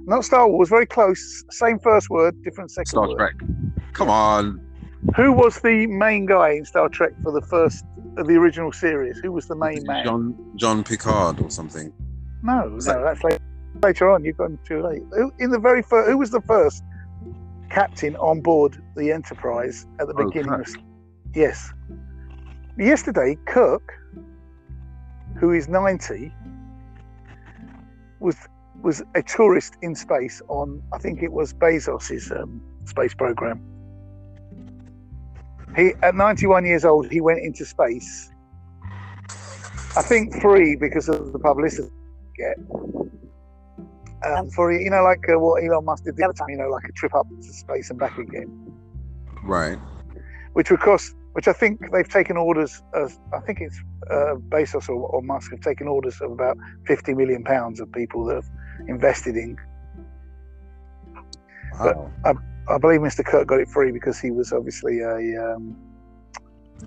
Not 0.07 0.25
Star 0.25 0.49
Wars, 0.49 0.71
very 0.71 0.87
close. 0.87 1.45
Same 1.51 1.79
first 1.79 2.09
word, 2.09 2.43
different 2.43 2.71
second 2.71 2.87
Star 2.87 3.07
word. 3.09 3.19
Trek. 3.19 3.35
Come 3.93 4.09
on. 4.09 4.61
Who 5.17 5.33
was 5.33 5.61
the 5.61 5.87
main 5.89 6.27
guy 6.27 6.51
in 6.53 6.65
Star 6.65 6.89
Trek 6.89 7.13
for 7.23 7.33
the 7.33 7.43
first 7.43 7.85
of 8.17 8.27
the 8.29 8.35
original 8.37 8.73
series? 8.73 9.19
Who 9.19 9.33
was 9.33 9.47
the 9.47 9.57
main 9.57 9.83
man? 9.85 10.05
John 10.05 10.53
John 10.57 10.85
Picard 10.85 11.41
or 11.41 11.51
something. 11.51 11.93
No, 12.43 12.69
no, 12.69 12.79
that- 12.81 13.03
that's 13.03 13.23
later, 13.25 13.39
later 13.83 14.11
on. 14.11 14.25
You've 14.25 14.37
gone 14.37 14.59
too 14.65 14.81
late. 14.83 15.03
Who, 15.13 15.33
in 15.39 15.51
the 15.51 15.59
very 15.59 15.83
first, 15.83 16.09
who 16.11 16.19
was 16.19 16.31
the 16.31 16.41
first 16.43 16.83
captain 17.71 18.17
on 18.17 18.41
board 18.41 18.81
the 18.97 19.11
Enterprise 19.13 19.87
at 19.99 20.07
the 20.07 20.15
Oh, 20.15 20.25
beginning? 20.27 20.51
Kirk. 20.51 20.67
Yes. 21.35 21.73
Yesterday, 22.79 23.37
Kirk, 23.47 23.93
who 25.37 25.53
is 25.53 25.69
ninety, 25.69 26.33
was 28.21 28.37
was 28.83 29.03
a 29.15 29.23
tourist 29.23 29.77
in 29.83 29.95
space 29.95 30.41
on 30.49 30.83
I 30.93 30.99
think 30.99 31.23
it 31.23 31.33
was 31.33 31.53
Bezos's 31.53 32.31
um, 32.33 32.61
space 32.85 33.15
program. 33.15 33.61
He 35.77 35.93
at 36.03 36.15
91 36.15 36.65
years 36.65 36.85
old, 36.85 37.11
he 37.11 37.21
went 37.21 37.41
into 37.41 37.65
space. 37.65 38.31
I 39.95 40.03
think 40.03 40.41
free 40.41 40.77
because 40.77 41.09
of 41.09 41.33
the 41.33 41.39
publicity 41.39 41.91
get. 42.37 42.57
Um, 44.25 44.51
for 44.51 44.73
you 44.73 44.89
know, 44.91 45.03
like 45.03 45.29
uh, 45.29 45.39
what 45.39 45.63
Elon 45.65 45.85
Musk 45.85 46.05
did 46.05 46.17
the 46.17 46.25
other 46.25 46.33
time, 46.33 46.49
you 46.51 46.57
know, 46.57 46.69
like 46.69 46.85
a 46.85 46.93
trip 46.93 47.15
up 47.15 47.27
to 47.29 47.53
space 47.53 47.91
and 47.91 47.99
back 47.99 48.17
again, 48.19 48.49
Right. 49.43 49.79
which 50.53 50.71
would 50.71 50.81
cost 50.81 51.15
which 51.33 51.49
I 51.49 51.53
think 51.53 51.81
they've 51.93 52.09
taken 52.09 52.37
orders. 52.37 52.83
As, 52.95 53.19
I 53.35 53.41
think 53.41 53.61
it's 53.61 53.81
uh, 54.11 54.35
Bezos 54.49 54.89
or, 54.89 54.95
or 54.95 55.23
Musk 55.23 55.51
have 55.51 55.61
taken 55.61 55.89
orders 55.89 56.21
of 56.21 56.31
about 56.31 56.57
50 56.87 57.15
million 57.15 57.43
pounds 57.43 57.81
of 57.81 57.91
people 57.93 58.25
that 58.27 58.37
have 58.37 58.51
invested 58.87 59.37
in. 59.37 59.57
Wow. 61.81 62.13
I, 62.25 62.33
I 62.73 62.79
believe 62.79 63.01
Mr. 63.01 63.25
Kirk 63.25 63.47
got 63.47 63.61
it 63.61 63.69
free 63.69 63.93
because 63.93 64.19
he 64.19 64.31
was 64.31 64.53
obviously 64.53 65.01
a. 65.01 65.55
Um, 65.55 65.77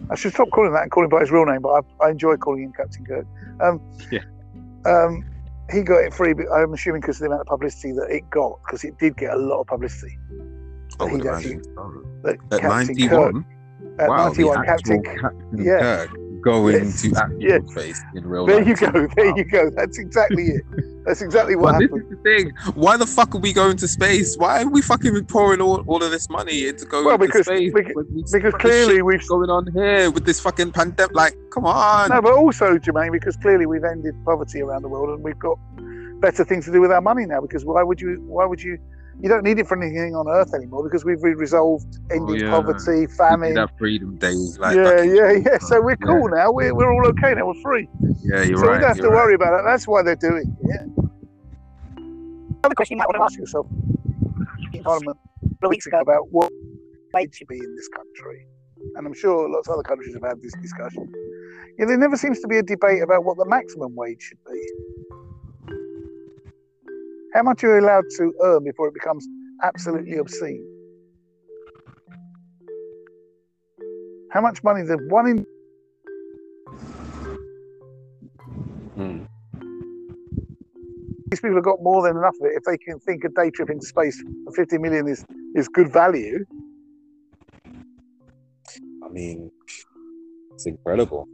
I 0.09 0.15
should 0.15 0.33
stop 0.33 0.49
calling 0.49 0.73
that 0.73 0.81
and 0.83 0.91
call 0.91 1.03
him 1.03 1.09
by 1.09 1.21
his 1.21 1.31
real 1.31 1.45
name, 1.45 1.61
but 1.61 1.69
I, 2.01 2.05
I 2.05 2.09
enjoy 2.09 2.35
calling 2.37 2.63
him 2.63 2.73
Captain 2.73 3.05
Kirk. 3.05 3.25
Um, 3.61 3.79
Yeah. 4.11 4.23
Um, 4.85 5.23
he 5.71 5.81
got 5.81 6.03
it 6.03 6.13
free, 6.13 6.33
but 6.33 6.47
I'm 6.51 6.73
assuming 6.73 7.01
because 7.01 7.17
of 7.17 7.21
the 7.21 7.25
amount 7.27 7.41
of 7.41 7.47
publicity 7.47 7.91
that 7.93 8.07
it 8.11 8.29
got, 8.29 8.59
because 8.65 8.83
it 8.83 8.97
did 8.99 9.15
get 9.17 9.33
a 9.33 9.37
lot 9.37 9.61
of 9.61 9.67
publicity. 9.67 10.17
I 10.99 11.05
would 11.05 11.21
imagine. 11.21 11.59
actually- 11.59 11.63
so. 11.75 12.05
That 12.23 12.35
At 12.51 12.61
Captain 12.61 12.95
Kirk, 13.07 13.33
91, 13.33 13.45
at 13.99 14.09
wow, 14.09 14.17
91, 14.27 14.59
the 14.59 14.65
Captain 14.65 15.03
Captain 15.03 15.63
Yeah. 15.65 15.79
Kirk 15.79 16.09
going 16.45 16.75
Yes. 16.85 17.01
to 17.01 17.15
actual 17.17 17.41
Yeah. 17.41 17.57
space 17.71 18.01
in 18.15 18.23
real 18.25 18.45
There 18.45 18.57
life. 18.63 18.67
you 18.67 18.75
go. 18.75 18.91
There 19.15 19.29
Wow. 19.31 19.35
you 19.35 19.43
go. 19.43 19.69
That's 19.71 19.97
exactly 19.97 20.43
it. 20.43 20.63
That's 21.05 21.21
exactly 21.21 21.55
what 21.55 21.73
But 21.73 21.79
this 21.79 21.91
is 22.03 22.09
the 22.09 22.15
thing. 22.23 22.51
Why 22.75 22.97
the 22.97 23.05
fuck 23.05 23.35
are 23.35 23.39
we 23.39 23.51
going 23.51 23.77
to 23.77 23.87
space? 23.87 24.37
Why 24.37 24.61
are 24.63 24.69
we 24.69 24.81
fucking 24.81 25.25
pouring 25.25 25.59
all, 25.61 25.83
all 25.87 26.01
of 26.03 26.11
this 26.11 26.29
money 26.29 26.67
into 26.67 26.85
going 26.85 27.05
Well, 27.05 27.17
to 27.17 27.25
because- 27.25 27.45
space? 27.47 27.73
because- 27.73 28.05
we- 28.13 28.23
Because 28.31 28.53
clearly 28.55 29.01
we've 29.01 29.27
going 29.27 29.49
on 29.49 29.67
here 29.73 30.09
with 30.11 30.25
this 30.25 30.39
fucking 30.39 30.71
pandemic. 30.71 31.15
Like, 31.15 31.35
come 31.51 31.65
on. 31.65 32.09
no, 32.09 32.21
but 32.21 32.33
also 32.33 32.77
Jermaine, 32.77 33.11
because 33.11 33.35
clearly 33.37 33.65
we've 33.65 33.83
ended 33.83 34.15
poverty 34.23 34.61
around 34.61 34.83
the 34.83 34.87
world 34.89 35.09
and 35.09 35.23
we've 35.23 35.39
got 35.39 35.57
better 36.21 36.43
things 36.45 36.65
to 36.65 36.71
do 36.71 36.79
with 36.79 36.91
our 36.91 37.01
money 37.01 37.25
now. 37.25 37.41
Because 37.41 37.65
why 37.65 37.81
would 37.83 37.99
you? 37.99 38.23
Why 38.27 38.45
would 38.45 38.61
you? 38.61 38.77
You 39.21 39.29
don't 39.29 39.43
need 39.43 39.57
it 39.59 39.67
for 39.67 39.81
anything 39.81 40.13
on 40.15 40.27
Earth 40.27 40.53
anymore 40.53 40.83
because 40.83 41.05
we've 41.05 41.21
resolved 41.23 41.99
ending 42.11 42.43
Oh, 42.43 42.45
yeah. 42.45 42.49
poverty, 42.51 43.01
We 43.01 43.07
famine. 43.07 43.49
did 43.55 43.57
have 43.59 43.71
Freedom 43.77 44.17
Day. 44.17 44.33
Like, 44.59 44.75
yeah, 44.75 44.83
back 44.83 44.99
in- 44.99 45.15
yeah, 45.15 45.31
yeah. 45.31 45.57
So 45.59 45.81
we're 45.81 45.91
Yeah. 45.91 46.05
cool 46.05 46.29
now. 46.29 46.51
We're, 46.51 46.75
we're 46.75 46.91
all 46.93 47.07
okay 47.09 47.33
now. 47.33 47.47
We're 47.47 47.61
free. 47.61 47.87
Yeah, 48.21 48.43
you're 48.43 48.57
so 48.57 48.67
right. 48.67 48.73
we 48.75 48.79
don't 48.81 48.87
have 48.89 48.97
to 48.97 49.03
right. 49.09 49.15
worry 49.15 49.35
about 49.35 49.59
it. 49.59 49.63
That's 49.65 49.87
why 49.87 50.01
they're 50.03 50.15
doing 50.17 50.55
it. 50.61 50.67
Yeah. 50.69 51.03
Another 51.97 52.75
question 52.75 52.95
you 52.95 52.99
might 52.99 53.07
want 53.07 53.17
to 53.17 53.23
ask 53.23 53.37
yourself 53.39 53.67
in 54.73 54.83
Parliament 54.83 55.17
a 55.45 55.49
couple 55.55 55.69
weeks 55.69 55.85
ago 55.87 55.99
about 56.01 56.31
what 56.31 56.51
wage 57.13 57.35
should 57.35 57.47
be 57.47 57.57
in 57.57 57.75
this 57.75 57.87
country. 57.89 58.45
And 58.95 59.07
I'm 59.07 59.13
sure 59.13 59.49
lots 59.49 59.67
of 59.67 59.75
other 59.75 59.83
countries 59.83 60.13
have 60.13 60.23
had 60.23 60.41
this 60.41 60.53
discussion. 60.61 61.11
Yeah, 61.79 61.85
there 61.85 61.97
never 61.97 62.17
seems 62.17 62.39
to 62.41 62.47
be 62.47 62.57
a 62.57 62.63
debate 62.63 63.01
about 63.01 63.23
what 63.23 63.37
the 63.37 63.45
maximum 63.45 63.95
wage 63.95 64.21
should 64.21 64.37
be. 64.45 64.69
How 67.35 67.43
much 67.43 67.65
are 67.65 67.75
you 67.75 67.85
allowed 67.85 68.05
to 68.15 68.33
earn 68.43 68.63
before 68.63 68.87
it 68.87 68.93
becomes 68.93 69.27
absolutely 69.61 70.15
obscene? 70.15 70.65
How 74.31 74.39
much 74.39 74.63
money 74.63 74.83
the 74.83 74.97
one 75.09 75.27
in 75.27 75.45
Hmm. 78.95 79.25
these 81.27 81.41
people 81.41 81.55
have 81.55 81.65
got 81.65 81.83
more 81.83 82.03
than 82.03 82.15
enough 82.15 82.35
of 82.39 82.45
it. 82.45 82.53
If 82.55 82.63
they 82.63 82.77
can 82.77 82.99
think 83.01 83.25
a 83.25 83.29
day 83.29 83.49
trip 83.49 83.69
into 83.69 83.85
space 83.85 84.17
for 84.45 84.53
50 84.53 84.77
million 84.77 85.05
is, 85.09 85.25
is 85.55 85.67
good 85.67 85.91
value, 85.91 86.45
I 89.03 89.09
mean, 89.11 89.51
it's 90.53 90.65
incredible. 90.65 91.27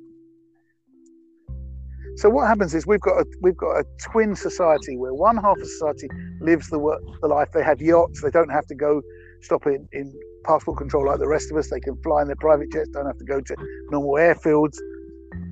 So 2.21 2.29
what 2.29 2.45
happens 2.45 2.75
is 2.75 2.85
we've 2.85 3.01
got 3.01 3.19
a 3.19 3.25
we've 3.41 3.57
got 3.57 3.79
a 3.79 3.85
twin 4.11 4.35
society 4.35 4.95
where 4.95 5.11
one 5.11 5.37
half 5.37 5.57
of 5.57 5.65
society 5.65 6.07
lives 6.39 6.69
the 6.69 6.77
work, 6.77 7.01
the 7.19 7.27
life. 7.27 7.49
They 7.51 7.63
have 7.63 7.81
yachts. 7.81 8.21
They 8.21 8.29
don't 8.29 8.51
have 8.51 8.67
to 8.67 8.75
go 8.75 9.01
stop 9.41 9.65
in, 9.65 9.89
in 9.91 10.13
passport 10.45 10.77
control 10.77 11.07
like 11.07 11.17
the 11.17 11.27
rest 11.27 11.49
of 11.49 11.57
us. 11.57 11.71
They 11.71 11.79
can 11.79 11.99
fly 12.03 12.21
in 12.21 12.27
their 12.27 12.35
private 12.35 12.71
jets. 12.71 12.89
Don't 12.89 13.07
have 13.07 13.17
to 13.17 13.25
go 13.25 13.41
to 13.41 13.55
normal 13.89 14.11
airfields. 14.11 14.77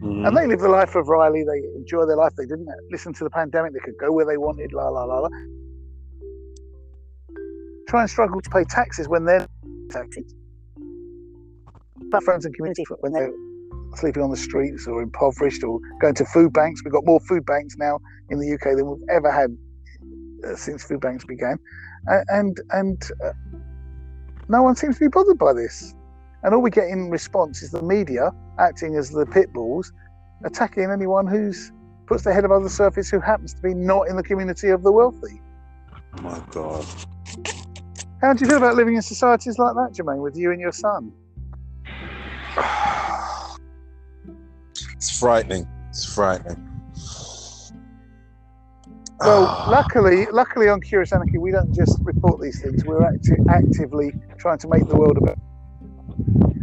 Hmm. 0.01 0.27
And 0.27 0.37
they 0.37 0.45
live 0.45 0.59
the 0.59 0.69
life 0.69 0.93
of 0.93 1.07
Riley. 1.07 1.43
They 1.43 1.57
enjoy 1.75 2.05
their 2.05 2.17
life. 2.17 2.33
They 2.37 2.45
didn't 2.45 2.69
listen 2.91 3.13
to 3.13 3.23
the 3.23 3.31
pandemic. 3.31 3.73
They 3.73 3.79
could 3.79 3.97
go 3.99 4.11
where 4.11 4.27
they 4.27 4.37
wanted. 4.37 4.71
La 4.71 4.89
la 4.89 5.05
la 5.05 5.21
la. 5.21 5.29
Try 7.87 8.01
and 8.01 8.09
struggle 8.11 8.41
to 8.41 8.49
pay 8.51 8.63
taxes 8.65 9.09
when 9.09 9.25
they're 9.25 9.47
taxes. 9.89 10.35
Our 12.13 12.21
friends 12.21 12.45
and 12.45 12.53
community 12.53 12.83
when 12.99 13.11
they're 13.11 13.33
sleeping 13.95 14.23
on 14.23 14.29
the 14.29 14.37
streets 14.37 14.87
or 14.87 15.01
impoverished 15.01 15.63
or 15.63 15.79
going 15.99 16.15
to 16.15 16.25
food 16.25 16.53
banks. 16.53 16.81
We've 16.83 16.93
got 16.93 17.05
more 17.05 17.19
food 17.19 17.45
banks 17.45 17.75
now 17.77 17.99
in 18.29 18.39
the 18.39 18.53
UK 18.53 18.77
than 18.77 18.87
we've 18.87 19.09
ever 19.09 19.31
had 19.31 19.57
uh, 20.47 20.55
since 20.55 20.83
food 20.83 21.01
banks 21.01 21.25
began, 21.25 21.57
and 22.07 22.25
and, 22.29 22.61
and 22.71 23.11
uh, 23.25 23.31
no 24.47 24.63
one 24.63 24.75
seems 24.75 24.95
to 24.95 25.05
be 25.05 25.09
bothered 25.09 25.37
by 25.37 25.53
this. 25.53 25.93
And 26.43 26.53
all 26.53 26.61
we 26.61 26.69
get 26.71 26.87
in 26.87 27.09
response 27.09 27.61
is 27.61 27.71
the 27.71 27.81
media 27.81 28.31
acting 28.59 28.95
as 28.95 29.09
the 29.09 29.25
pit 29.25 29.51
bulls, 29.51 29.91
attacking 30.45 30.89
anyone 30.89 31.27
who's 31.27 31.71
puts 32.07 32.23
their 32.23 32.33
head 32.33 32.43
above 32.43 32.63
the 32.63 32.69
surface 32.69 33.09
who 33.09 33.19
happens 33.19 33.53
to 33.53 33.61
be 33.61 33.73
not 33.73 34.07
in 34.07 34.15
the 34.15 34.23
community 34.23 34.69
of 34.69 34.81
the 34.81 34.91
wealthy. 34.91 35.41
Oh 36.17 36.21
my 36.21 36.41
god. 36.49 36.85
How 38.21 38.33
do 38.33 38.43
you 38.43 38.49
feel 38.49 38.57
about 38.57 38.75
living 38.75 38.95
in 38.95 39.01
societies 39.01 39.59
like 39.59 39.75
that, 39.75 39.91
Jermaine, 39.93 40.21
with 40.21 40.35
you 40.35 40.51
and 40.51 40.59
your 40.59 40.71
son? 40.71 41.13
It's 44.99 45.17
frightening. 45.17 45.65
It's 45.87 46.03
frightening. 46.13 46.57
Well, 49.21 49.45
Ah. 49.47 49.69
luckily, 49.71 50.25
luckily 50.25 50.67
on 50.67 50.81
Curious 50.81 51.13
Anarchy, 51.13 51.37
we 51.37 51.51
don't 51.51 51.71
just 51.73 51.97
report 52.03 52.41
these 52.41 52.61
things. 52.61 52.83
We're 52.83 53.01
acti- 53.05 53.41
actively 53.47 54.13
trying 54.39 54.57
to 54.57 54.67
make 54.67 54.89
the 54.89 54.97
world 54.97 55.15
a 55.15 55.21
better. 55.21 55.41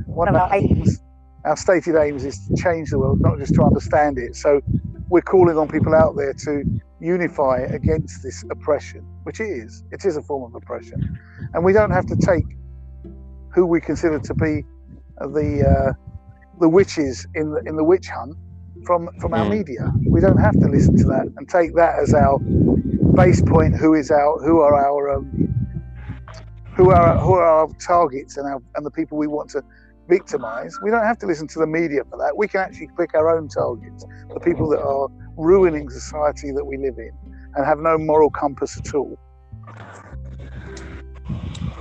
One 0.05 0.29
of 0.29 0.35
our 0.35 0.55
aims, 0.55 1.03
our 1.47 1.57
stated 1.57 1.97
aims, 1.97 2.27
is 2.27 2.47
to 2.49 2.55
change 2.57 2.91
the 2.91 2.99
world, 2.99 3.23
not 3.23 3.39
just 3.39 3.55
to 3.55 3.63
understand 3.63 4.19
it. 4.19 4.37
So, 4.37 4.61
we're 5.09 5.23
calling 5.23 5.57
on 5.57 5.67
people 5.69 5.95
out 5.95 6.15
there 6.17 6.35
to 6.35 6.63
unify 7.01 7.61
against 7.61 8.23
this 8.23 8.45
oppression, 8.51 9.03
which 9.23 9.41
it 9.41 9.49
is. 9.49 9.83
It 9.93 10.05
is 10.05 10.19
a 10.19 10.23
form 10.23 10.43
of 10.43 10.55
oppression, 10.55 11.19
and 11.55 11.65
we 11.65 11.73
don't 11.73 11.91
have 11.91 12.05
to 12.09 12.17
take 12.17 12.45
who 13.55 13.65
we 13.65 13.81
consider 13.81 14.19
to 14.19 14.35
be 14.35 14.63
the 15.21 15.65
uh, 15.67 15.93
the 16.61 16.69
witches 16.69 17.27
in 17.35 17.53
the 17.53 17.61
in 17.67 17.77
the 17.77 17.85
witch 17.85 18.09
hunt 18.09 18.37
from 18.85 19.09
from 19.21 19.35
our 19.35 19.45
Mm. 19.47 19.51
media. 19.59 19.93
We 20.11 20.21
don't 20.21 20.39
have 20.39 20.53
to 20.61 20.69
listen 20.69 20.97
to 20.99 21.05
that 21.09 21.27
and 21.37 21.49
take 21.49 21.75
that 21.77 21.99
as 21.99 22.15
our 22.15 22.39
base 23.15 23.43
point. 23.43 23.75
Who 23.77 23.95
is 23.95 24.11
our 24.11 24.39
who 24.45 24.61
are 24.61 24.75
our 24.75 25.17
um, 25.17 25.27
who 26.77 26.91
are 26.91 27.19
who 27.19 27.33
are 27.35 27.45
our 27.47 27.69
targets 27.81 28.37
and 28.37 28.47
our 28.47 28.61
and 28.77 28.85
the 28.87 28.91
people 28.91 29.19
we 29.19 29.27
want 29.27 29.51
to 29.51 29.63
victimize. 30.09 30.79
We 30.83 30.91
don't 30.93 31.05
have 31.05 31.19
to 31.19 31.27
listen 31.27 31.49
to 31.49 31.59
the 31.59 31.67
media 31.67 32.03
for 32.09 32.17
that. 32.19 32.37
We 32.37 32.47
can 32.47 32.61
actually 32.61 32.89
pick 32.97 33.15
our 33.15 33.29
own 33.37 33.49
targets, 33.49 34.05
the 34.33 34.39
people 34.41 34.69
that 34.71 34.81
are 34.81 35.09
ruining 35.37 35.89
society 35.91 36.53
that 36.53 36.65
we 36.65 36.77
live 36.77 36.97
in 36.99 37.11
and 37.57 37.67
have 37.67 37.79
no 37.81 37.99
moral 37.99 38.31
compass 38.31 38.79
at 38.79 38.95
all. 38.95 39.19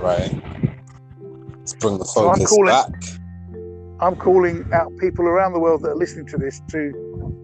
Right. 0.00 0.32
Let's 1.58 1.74
bring 1.74 1.98
the 1.98 2.04
So 2.04 2.32
focus 2.32 2.50
calling- 2.50 2.66
back. 2.66 2.90
I'm 3.98 4.14
calling 4.16 4.68
out 4.74 4.92
people 4.98 5.26
around 5.26 5.54
the 5.54 5.58
world 5.58 5.82
that 5.82 5.90
are 5.90 5.96
listening 5.96 6.26
to 6.26 6.36
this 6.36 6.60
to 6.70 6.92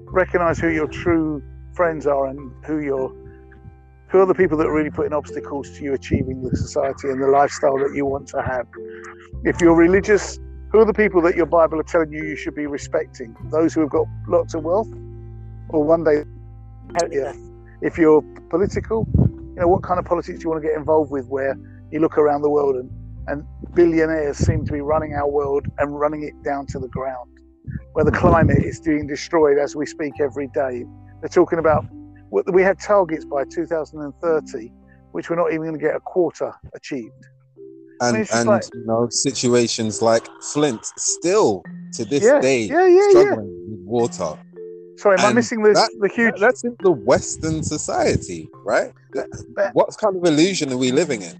recognize 0.07 0.59
who 0.59 0.69
your 0.69 0.87
true 0.87 1.43
friends 1.75 2.07
are 2.07 2.27
and 2.27 2.53
who 2.67 2.81
your 2.81 3.11
who 4.09 4.21
are 4.21 4.27
the 4.27 4.35
people 4.35 4.59
that 4.59 4.67
are 4.67 4.75
really 4.75 4.91
putting 4.91 5.15
obstacles 5.15 5.71
to 5.71 5.83
you 5.83 5.95
achieving 5.95 6.43
the 6.43 6.55
society 6.55 7.09
and 7.09 7.23
the 7.23 7.27
lifestyle 7.27 7.79
that 7.79 7.95
you 7.95 8.05
want 8.05 8.29
to 8.29 8.43
have. 8.43 8.67
If 9.45 9.63
you're 9.63 9.75
religious, 9.75 10.39
who 10.71 10.81
are 10.81 10.85
the 10.85 10.93
people 10.93 11.23
that 11.23 11.35
your 11.35 11.47
Bible 11.47 11.81
are 11.81 11.85
telling 11.85 12.13
you 12.13 12.23
you 12.23 12.37
should 12.37 12.55
be 12.55 12.67
respecting? 12.67 13.35
Those 13.51 13.73
who 13.73 13.81
have 13.81 13.91
got 13.91 14.07
lots 14.29 14.53
of 14.53 14.65
wealth, 14.65 14.93
or 15.71 15.83
one 15.83 16.05
day, 16.05 16.25
yeah. 17.11 17.33
If 17.81 17.97
you're 17.97 18.23
political, 18.51 19.09
you 19.17 19.55
know 19.57 19.69
what 19.69 19.83
kind 19.83 19.99
of 19.99 20.05
politics 20.05 20.41
do 20.41 20.43
you 20.45 20.51
want 20.51 20.63
to 20.63 20.69
get 20.69 20.77
involved 20.77 21.11
with? 21.11 21.27
Where 21.29 21.57
you 21.91 22.01
look 22.01 22.19
around 22.19 22.43
the 22.43 22.51
world 22.51 22.77
and 22.77 22.91
and 23.29 23.47
billionaires 23.75 24.39
seem 24.39 24.65
to 24.65 24.73
be 24.73 24.81
running 24.81 25.15
our 25.15 25.29
world 25.29 25.67
and 25.79 25.99
running 25.99 26.23
it 26.23 26.35
down 26.45 26.67
to 26.69 26.79
the 26.79 26.89
ground, 26.89 27.31
where 27.93 28.05
the 28.05 28.13
climate 28.13 28.59
is 28.63 28.81
being 28.81 29.07
destroyed 29.07 29.59
as 29.59 29.75
we 29.77 29.87
speak 29.87 30.15
every 30.21 30.49
day. 30.49 30.85
They're 31.21 31.29
talking 31.29 31.59
about 31.59 31.85
we 32.31 32.63
had 32.63 32.79
targets 32.81 33.25
by 33.27 33.45
2030, 33.45 34.73
which 35.13 35.29
we're 35.29 35.37
not 35.37 35.49
even 35.53 35.63
going 35.67 35.75
to 35.79 35.79
get 35.81 35.95
a 35.95 36.01
quarter 36.01 36.53
achieved. 36.75 37.13
And 38.01 38.27
and 38.33 38.49
like- 38.49 38.65
you 38.75 38.85
know 38.87 39.09
situations 39.11 40.03
like 40.03 40.27
Flint 40.53 40.85
still 40.97 41.63
to 41.93 42.05
this 42.05 42.25
Yeah, 42.25 42.41
day 42.41 42.63
yeah, 42.63 42.87
yeah, 42.87 42.95
yeah. 43.01 43.09
struggling 43.11 43.67
with 43.71 43.81
water. 43.85 44.39
Sorry, 44.97 45.19
am 45.19 45.27
I 45.27 45.33
missing 45.33 45.63
the, 45.63 45.73
that- 45.73 45.91
the 46.01 46.09
huge? 46.09 46.35
That's 46.41 46.65
in 46.65 46.77
the 46.81 46.91
Western 46.91 47.63
society, 47.63 48.49
right? 48.65 48.93
What 49.73 49.97
kind 49.99 50.17
of 50.17 50.25
illusion 50.25 50.73
are 50.73 50.77
we 50.79 50.91
living 50.91 51.23
in? 51.23 51.37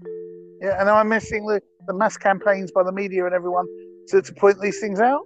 Yeah, 0.63 0.79
and 0.79 0.89
am 0.89 0.95
I 0.95 1.03
missing 1.03 1.45
the, 1.45 1.61
the 1.87 1.93
mass 1.93 2.15
campaigns 2.17 2.71
by 2.71 2.83
the 2.83 2.91
media 2.91 3.25
and 3.25 3.35
everyone 3.35 3.65
to, 4.07 4.21
to 4.21 4.33
point 4.33 4.61
these 4.61 4.79
things 4.79 4.99
out? 4.99 5.21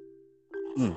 Hmm. 0.75 0.91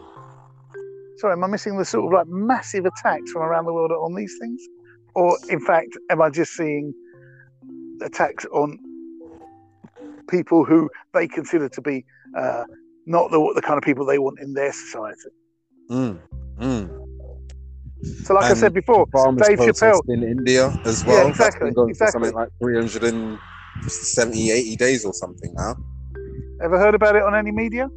Sorry, 1.18 1.34
am 1.34 1.44
I 1.44 1.46
missing 1.46 1.76
the 1.76 1.84
sort 1.84 2.06
of 2.06 2.12
like 2.12 2.26
massive 2.26 2.86
attacks 2.86 3.30
from 3.32 3.42
around 3.42 3.66
the 3.66 3.74
world 3.74 3.92
on 3.92 4.14
these 4.14 4.34
things? 4.40 4.60
Or, 5.14 5.36
in 5.50 5.60
fact, 5.60 5.88
am 6.10 6.22
I 6.22 6.30
just 6.30 6.52
seeing 6.52 6.94
attacks 8.02 8.46
on 8.46 8.78
people 10.30 10.64
who 10.64 10.88
they 11.12 11.28
consider 11.28 11.68
to 11.68 11.80
be 11.82 12.04
uh, 12.36 12.64
not 13.06 13.30
the 13.30 13.52
the 13.54 13.62
kind 13.62 13.76
of 13.76 13.82
people 13.82 14.06
they 14.06 14.18
want 14.18 14.38
in 14.40 14.54
their 14.54 14.72
society. 14.72 15.30
Mm, 15.90 16.18
mm. 16.58 16.88
So, 18.24 18.34
like 18.34 18.50
I 18.50 18.54
said 18.54 18.72
before, 18.72 19.04
Dave 19.06 19.58
Chappelle. 19.58 20.00
in 20.08 20.22
India 20.22 20.72
as 20.84 21.04
Yeah, 21.04 21.10
well. 21.10 21.26
That's 21.26 21.38
exactly, 21.38 21.68
exactly. 21.68 21.94
for 21.94 22.06
something 22.06 22.34
like 22.34 22.48
370, 23.80 24.50
80 24.50 24.76
days 24.76 25.04
or 25.04 25.14
something 25.14 25.52
now. 25.54 25.76
Ever 26.62 26.78
heard 26.78 26.94
about 26.94 27.16
it 27.16 27.22
on 27.22 27.34
any 27.34 27.50
media? 27.50 27.88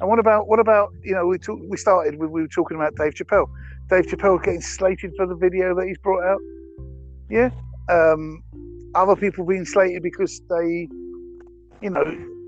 And 0.00 0.10
what 0.10 0.18
about 0.18 0.48
what 0.48 0.58
about 0.58 0.92
you 1.02 1.14
know 1.14 1.26
we 1.26 1.38
talk, 1.38 1.60
we 1.68 1.76
started 1.76 2.18
we, 2.18 2.26
we 2.26 2.42
were 2.42 2.48
talking 2.48 2.76
about 2.76 2.94
Dave 2.96 3.14
Chappelle. 3.14 3.46
Dave 3.88 4.06
Chappelle 4.06 4.42
getting 4.42 4.60
slated 4.60 5.12
for 5.16 5.26
the 5.26 5.36
video 5.36 5.74
that 5.76 5.86
he's 5.86 5.98
brought 5.98 6.24
out. 6.24 6.40
Yeah. 7.30 7.50
Um, 7.88 8.42
other 8.94 9.16
people 9.16 9.44
being 9.44 9.64
slated 9.64 10.02
because 10.02 10.40
they, 10.50 10.88
you 11.80 11.90
know, 11.90 12.04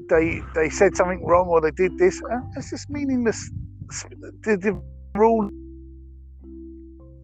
they 0.09 0.43
they 0.55 0.69
said 0.69 0.97
something 0.97 1.25
wrong 1.25 1.47
or 1.49 1.61
they 1.61 1.71
did 1.71 1.97
this. 1.99 2.21
Uh, 2.31 2.41
It's 2.57 2.71
just 2.71 2.91
meaningless. 2.91 3.51
The, 4.43 4.57
the 4.57 4.81
rule. 5.15 5.49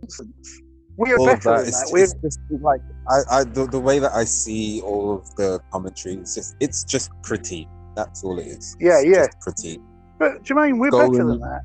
Nonsense. 0.00 0.60
We 0.96 1.10
are 1.12 1.18
all 1.18 1.28
of 1.28 1.36
better 1.36 1.50
that. 1.50 1.58
than 1.60 1.68
It's, 1.68 1.82
that. 1.84 1.92
We're, 1.92 2.06
just 2.22 2.38
like 2.62 2.80
I, 3.08 3.40
I 3.40 3.44
the, 3.44 3.66
the 3.66 3.80
way 3.80 3.98
that 3.98 4.12
I 4.12 4.24
see 4.24 4.80
all 4.82 5.16
of 5.18 5.34
the 5.36 5.60
commentary. 5.72 6.16
It's 6.16 6.34
just 6.34 6.56
it's 6.60 6.84
just 6.84 7.10
pretty. 7.22 7.68
That's 7.96 8.22
all 8.24 8.38
it 8.38 8.46
is. 8.46 8.76
Yeah, 8.80 8.98
It's 9.00 9.06
yeah. 9.08 9.26
just 9.26 9.40
pretty. 9.40 9.80
but 10.18 10.42
Jermaine, 10.44 10.78
we're 10.78 10.90
Go 10.90 11.10
better 11.10 11.24
than 11.24 11.40
that. 11.40 11.62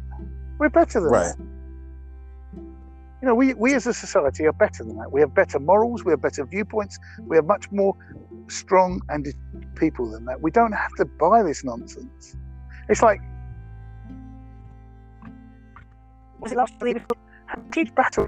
We're 0.60 0.70
better 0.70 1.00
than 1.02 1.10
Right. 1.12 1.34
that. 1.38 1.46
You 3.22 3.28
know, 3.28 3.34
we, 3.36 3.56
we 3.56 3.74
as 3.74 3.88
a 3.88 3.94
society 3.94 4.46
are 4.46 4.54
better 4.54 4.84
than 4.84 4.96
that. 4.98 5.12
We 5.12 5.22
have 5.22 5.34
better 5.34 5.58
morals, 5.60 6.06
we 6.06 6.12
have 6.12 6.22
better 6.22 6.46
viewpoints, 6.46 7.00
we 7.24 7.36
have 7.36 7.46
much 7.46 7.72
more 7.72 7.96
strong 8.48 9.02
and 9.10 9.28
people 9.76 10.12
than 10.12 10.24
that. 10.26 10.40
We 10.40 10.52
don't 10.52 10.72
have 10.72 10.94
to 10.98 11.06
buy 11.06 11.42
this 11.42 11.63
nonsense. 11.63 12.36
It's 12.90 13.02
like, 13.02 13.20
was 16.40 16.52
it 16.52 16.58
last 16.58 16.74
week? 16.82 16.98
Had 17.48 17.60
a 17.60 17.76
huge 17.76 17.96
battle. 17.96 18.28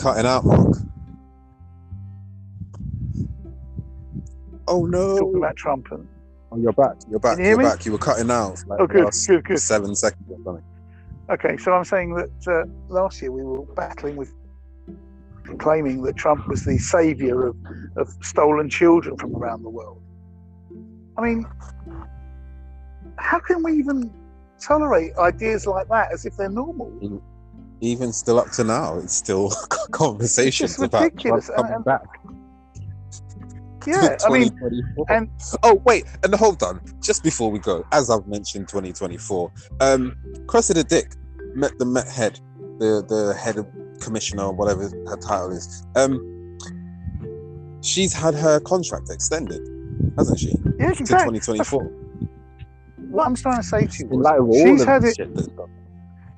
Cutting 0.00 0.26
out, 0.26 0.44
Mark. 0.44 0.76
Oh 4.66 4.86
no! 4.86 5.18
talking 5.18 5.36
about 5.36 5.56
Trump 5.56 5.88
and 5.90 6.08
Oh, 6.52 6.56
you're 6.56 6.72
back. 6.72 6.96
You're 7.08 7.20
back. 7.20 7.36
Can 7.36 7.44
you 7.44 7.58
me? 7.58 7.64
back. 7.64 7.86
You 7.86 7.92
were 7.92 7.98
cutting 7.98 8.30
out. 8.30 8.64
Like 8.66 8.80
oh, 8.80 8.86
good, 8.86 9.10
good, 9.26 9.44
good. 9.44 9.58
Seven 9.58 9.94
seconds 9.94 10.24
or 10.30 10.38
something. 10.44 10.64
Okay, 11.30 11.56
so 11.58 11.72
I'm 11.72 11.84
saying 11.84 12.14
that 12.14 12.30
uh, 12.48 12.64
last 12.88 13.22
year 13.22 13.30
we 13.30 13.44
were 13.44 13.62
battling 13.74 14.16
with 14.16 14.34
claiming 15.58 16.02
that 16.02 16.16
Trump 16.16 16.48
was 16.48 16.64
the 16.64 16.78
savior 16.78 17.46
of, 17.46 17.56
of 17.96 18.08
stolen 18.22 18.68
children 18.68 19.16
from 19.16 19.34
around 19.36 19.62
the 19.62 19.70
world. 19.70 20.02
I 21.16 21.22
mean, 21.22 21.46
how 23.16 23.38
can 23.38 23.62
we 23.62 23.74
even 23.74 24.12
tolerate 24.60 25.16
ideas 25.18 25.66
like 25.66 25.88
that 25.88 26.12
as 26.12 26.24
if 26.24 26.36
they're 26.36 26.48
normal? 26.48 27.22
Even 27.80 28.12
still 28.12 28.38
up 28.38 28.50
to 28.52 28.64
now, 28.64 28.98
it's 28.98 29.14
still 29.14 29.50
conversations 29.90 30.72
It's 30.72 30.82
about 30.82 31.16
coming 31.16 31.42
and- 31.56 31.84
back. 31.84 32.02
Yeah, 33.86 34.18
I 34.26 34.28
mean, 34.38 34.58
and- 35.08 35.30
oh 35.62 35.80
wait, 35.86 36.04
and 36.22 36.34
hold 36.34 36.62
on, 36.62 36.80
just 37.02 37.22
before 37.24 37.50
we 37.50 37.58
go, 37.58 37.84
as 37.92 38.10
I've 38.10 38.26
mentioned, 38.26 38.68
2024. 38.68 39.50
Um, 39.80 40.14
Cressida 40.46 40.84
Dick 40.84 41.12
met 41.54 41.78
the 41.78 41.86
Met 41.86 42.06
head, 42.06 42.38
the 42.78 43.02
the 43.08 43.34
head 43.34 43.56
of 43.56 43.66
commissioner, 44.00 44.44
or 44.44 44.52
whatever 44.52 44.82
her 45.08 45.16
title 45.16 45.52
is. 45.52 45.86
Um, 45.96 46.58
she's 47.80 48.12
had 48.12 48.34
her 48.34 48.60
contract 48.60 49.08
extended, 49.08 49.62
hasn't 50.18 50.38
she, 50.38 50.54
yes, 50.78 50.98
to 50.98 51.04
2024? 51.04 51.82
What 53.08 53.26
I'm 53.26 53.34
trying 53.34 53.56
to 53.56 53.62
say 53.62 53.86
to 53.86 54.04
you 54.04 54.10
In 54.10 54.20
light 54.20 54.38
of 54.40 54.46
all 54.46 54.54
she's 54.66 54.84
had 54.84 55.04
it. 55.04 55.16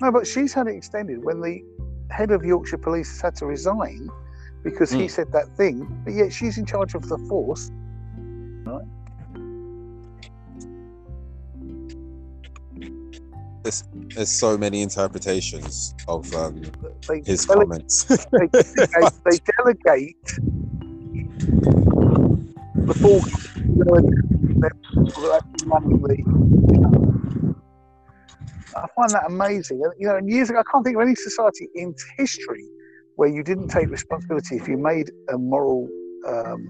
Shit 0.05 0.13
that's 0.13 0.13
gone. 0.13 0.13
No, 0.13 0.19
but 0.19 0.27
she's 0.27 0.53
had 0.53 0.67
it 0.67 0.75
extended 0.75 1.23
when 1.23 1.41
the 1.41 1.63
head 2.09 2.31
of 2.31 2.43
Yorkshire 2.43 2.77
Police 2.77 3.09
has 3.11 3.21
had 3.21 3.35
to 3.37 3.45
resign 3.45 4.09
because 4.63 4.91
he 4.91 5.05
Mm. 5.05 5.11
said 5.11 5.31
that 5.33 5.47
thing, 5.57 5.85
but 6.05 6.13
yet 6.13 6.31
she's 6.31 6.57
in 6.57 6.65
charge 6.65 6.93
of 6.95 7.07
the 7.09 7.17
force. 7.29 7.69
Right. 8.65 8.85
There's 13.63 13.83
there's 14.15 14.29
so 14.31 14.57
many 14.57 14.81
interpretations 14.81 15.95
of 16.07 16.31
um, 16.33 16.61
They, 17.07 17.21
his 17.25 17.45
dele- 17.45 17.59
comments. 17.65 18.03
they, 18.05 18.47
delegate, 18.47 19.13
they 19.23 19.37
delegate 19.57 20.25
the 22.87 22.93
force. 23.01 23.55
You 23.55 23.83
know, 23.85 23.99
they're 24.59 24.69
people 24.69 25.23
that 25.23 25.41
actually 25.43 25.67
running 25.69 26.01
the. 26.01 27.12
I 28.75 28.87
find 28.95 29.09
that 29.11 29.23
amazing. 29.27 29.79
You 29.99 30.07
know, 30.07 30.17
and 30.17 30.29
years 30.29 30.49
ago, 30.49 30.59
I 30.59 30.63
can't 30.71 30.83
think 30.83 30.97
of 30.97 31.01
any 31.01 31.15
society 31.15 31.67
in 31.75 31.93
history 32.17 32.65
where 33.15 33.29
you 33.29 33.43
didn't 33.43 33.67
take 33.69 33.89
responsibility 33.89 34.57
if 34.57 34.67
you 34.67 34.77
made 34.77 35.11
a 35.29 35.37
moral, 35.37 35.87
um, 36.27 36.67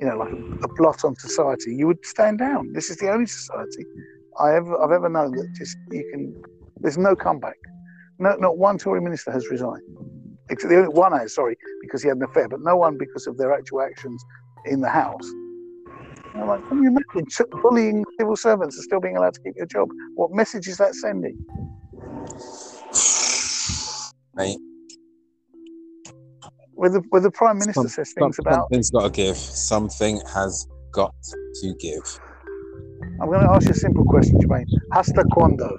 you 0.00 0.06
know, 0.06 0.16
like 0.16 0.32
a, 0.32 0.36
a 0.64 0.68
blot 0.76 1.04
on 1.04 1.14
society. 1.16 1.74
You 1.74 1.86
would 1.86 2.04
stand 2.04 2.38
down. 2.38 2.72
This 2.72 2.90
is 2.90 2.96
the 2.98 3.10
only 3.10 3.26
society 3.26 3.84
I 4.40 4.54
ever 4.56 4.82
I've 4.82 4.90
ever 4.90 5.08
known 5.08 5.32
that 5.32 5.48
just 5.56 5.76
you 5.90 6.08
can. 6.12 6.42
There's 6.80 6.98
no 6.98 7.14
comeback. 7.14 7.56
No, 8.18 8.36
not 8.36 8.58
one 8.58 8.78
Tory 8.78 9.00
minister 9.00 9.32
has 9.32 9.48
resigned. 9.48 9.82
Except 10.50 10.70
the 10.70 10.76
only 10.76 10.88
one 10.88 11.12
has, 11.12 11.34
sorry, 11.34 11.56
because 11.80 12.02
he 12.02 12.08
had 12.08 12.18
an 12.18 12.24
affair, 12.24 12.48
but 12.48 12.60
no 12.60 12.76
one 12.76 12.98
because 12.98 13.26
of 13.26 13.38
their 13.38 13.52
actual 13.52 13.80
actions 13.80 14.22
in 14.66 14.80
the 14.80 14.88
House. 14.88 15.26
And 16.34 16.42
I'm 16.42 16.48
like, 16.48 16.68
can 16.68 16.82
you 16.82 16.88
imagine 16.88 17.26
bullying 17.62 18.04
civil 18.18 18.34
servants 18.34 18.76
and 18.76 18.82
still 18.82 19.00
being 19.00 19.16
allowed 19.16 19.34
to 19.34 19.40
keep 19.40 19.54
your 19.56 19.66
job? 19.66 19.88
What 20.16 20.32
message 20.32 20.66
is 20.66 20.78
that 20.78 20.94
sending? 20.96 21.38
Mate, 24.34 24.58
Where 26.72 26.90
the, 26.90 27.02
where 27.10 27.20
the 27.20 27.30
Prime 27.30 27.58
Minister 27.58 27.82
Some- 27.82 27.88
says 27.88 28.12
things 28.12 28.40
about, 28.40 28.62
something's 28.62 28.90
got 28.90 29.04
to 29.04 29.10
give. 29.10 29.36
Something 29.36 30.20
has 30.34 30.66
got 30.90 31.14
to 31.62 31.74
give. 31.78 32.02
I'm 33.20 33.28
going 33.28 33.40
to 33.40 33.50
ask 33.52 33.66
you 33.66 33.70
a 33.70 33.74
simple 33.74 34.04
question, 34.04 34.40
Jermaine. 34.40 34.66
Hasta 34.92 35.24
cuando? 35.32 35.78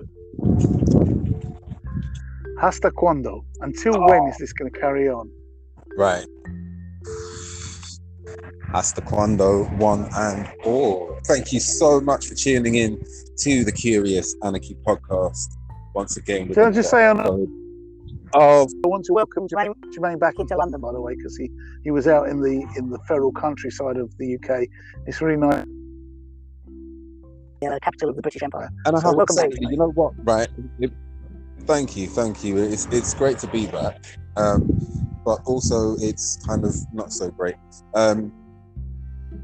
Hasta 2.62 2.92
cuando? 2.92 3.44
Until 3.60 4.00
when 4.06 4.22
oh. 4.22 4.30
is 4.30 4.38
this 4.38 4.54
going 4.54 4.72
to 4.72 4.80
carry 4.80 5.10
on? 5.10 5.30
Right. 5.98 6.26
Hasta 8.76 9.00
cuando, 9.00 9.64
one 9.78 10.06
and 10.18 10.52
all. 10.66 11.18
Thank 11.24 11.54
you 11.54 11.62
so 11.62 12.02
much 12.02 12.28
for 12.28 12.36
tuning 12.36 12.76
in 12.76 13.02
to 13.38 13.64
the 13.64 13.72
Curious 13.72 14.36
Anarchy 14.44 14.76
podcast. 14.86 15.56
Once 15.94 16.18
again, 16.18 16.54
Can 16.54 16.64
I 16.64 16.72
just 16.72 16.90
say 16.90 17.08
on 17.08 17.22
of 18.34 18.70
I 18.84 18.88
want 18.90 19.06
to 19.06 19.14
welcome 19.14 19.48
Jermaine, 19.48 19.74
Jermaine 19.98 20.20
back 20.20 20.34
into 20.40 20.58
London, 20.58 20.82
by 20.82 20.92
the 20.92 21.00
way, 21.00 21.16
because 21.16 21.38
he, 21.38 21.50
he 21.86 21.92
was 21.92 22.06
out 22.06 22.28
in 22.28 22.42
the 22.42 22.68
in 22.76 22.90
the 22.90 23.00
feral 23.08 23.32
countryside 23.32 23.96
of 23.96 24.12
the 24.18 24.36
UK. 24.36 24.68
It's 25.08 25.22
really 25.22 25.38
nice. 25.38 25.66
Yeah, 27.62 27.76
the 27.76 27.80
capital 27.82 28.10
of 28.10 28.18
the 28.18 28.22
British 28.22 28.44
Empire. 28.44 28.70
and 28.86 28.98
I 28.98 29.00
So 29.00 29.06
have 29.06 29.12
to 29.14 29.18
welcome 29.20 29.36
say, 29.38 29.48
back, 29.48 29.72
you 29.72 29.78
know 29.78 29.92
what? 29.92 30.12
Right. 30.26 30.50
It- 30.82 30.92
thank 31.62 31.96
you, 31.96 32.08
thank 32.08 32.44
you. 32.44 32.58
It's 32.58 32.88
it's 32.92 33.14
great 33.14 33.40
to 33.40 33.48
be 33.48 33.68
back, 33.68 34.04
um, 34.36 34.68
but 35.24 35.40
also 35.46 35.96
it's 36.00 36.46
kind 36.46 36.66
of 36.66 36.76
not 36.92 37.14
so 37.14 37.32
great. 37.32 37.56
Um, 37.94 38.34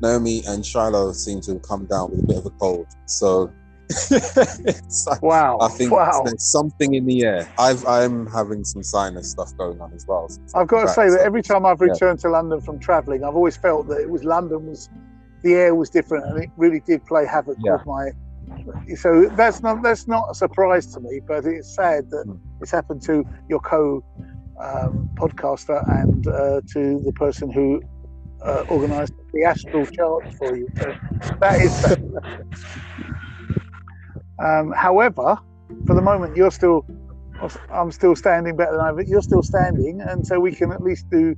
Naomi 0.02 0.44
and 0.48 0.66
Shiloh 0.66 1.12
seem 1.14 1.42
to 1.42 1.54
have 1.54 1.62
come 1.62 1.86
down 1.86 2.12
with 2.12 2.24
a 2.24 2.28
bit 2.28 2.38
of 2.38 2.46
a 2.46 2.50
cold, 2.52 2.88
so 3.06 3.52
like, 5.08 5.22
Wow! 5.22 5.58
I 5.62 5.68
think 5.70 5.92
wow! 5.92 6.22
there's 6.26 6.50
something 6.52 6.94
in 6.94 7.06
the 7.06 7.24
air. 7.26 7.48
I've 7.60 7.86
I'm 7.86 8.26
having 8.28 8.64
some 8.64 8.84
sinus 8.84 9.32
stuff 9.32 9.56
going 9.58 9.82
on 9.82 9.94
as 9.94 10.06
well. 10.08 10.30
I've 10.56 10.68
got 10.68 10.84
to 10.84 10.88
say 10.88 11.10
that 11.10 11.20
so- 11.20 11.26
every 11.26 11.42
time 11.44 11.66
I've 11.66 11.80
yeah. 11.82 11.92
returned 11.92 12.20
to 12.20 12.30
London 12.30 12.62
from 12.62 12.80
travelling, 12.80 13.24
I've 13.24 13.36
always 13.36 13.58
felt 13.58 13.88
that 13.90 14.00
it 14.00 14.10
was 14.10 14.24
London 14.24 14.66
was 14.66 14.90
the 15.44 15.54
air 15.56 15.76
was 15.76 15.90
different, 15.90 16.26
and 16.26 16.44
it 16.44 16.50
really 16.56 16.80
did 16.82 17.06
play 17.06 17.26
havoc 17.26 17.58
Yeah. 17.60 17.74
with 17.74 17.86
my. 17.86 18.12
So 18.96 19.30
that's 19.36 19.62
not 19.62 19.82
that's 19.84 20.08
not 20.08 20.26
a 20.32 20.36
surprise 20.36 20.88
to 20.94 21.00
me, 21.00 21.20
but 21.28 21.46
it's 21.46 21.74
sad 21.76 22.10
that 22.12 22.26
Mm. 22.28 22.40
it's 22.62 22.72
happened 22.72 23.02
to 23.04 23.26
your 23.50 23.60
co 23.60 24.04
um, 24.60 25.10
podcaster 25.16 25.82
and 26.02 26.28
uh, 26.28 26.62
to 26.74 27.00
the 27.04 27.12
person 27.14 27.50
who 27.52 27.82
uh, 28.44 28.64
the 29.34 29.44
astral 29.46 29.86
chart 29.86 30.34
for 30.36 30.56
you. 30.56 30.68
So 30.78 30.96
that 31.40 31.62
is 31.62 31.86
um, 34.40 34.72
however, 34.72 35.38
for 35.86 35.96
the 35.96 36.02
moment, 36.02 36.36
you're 36.36 36.52
still 36.52 36.86
I'm 37.72 37.92
still 37.92 38.16
standing 38.16 38.56
better 38.56 38.74
than 38.74 38.82
I. 38.82 38.92
but 38.92 39.08
You're 39.08 39.22
still 39.22 39.44
standing, 39.44 40.02
and 40.02 40.26
so 40.26 40.40
we 40.40 40.54
can 40.54 40.72
at 40.72 40.84
least 40.84 41.10
do 41.10 41.36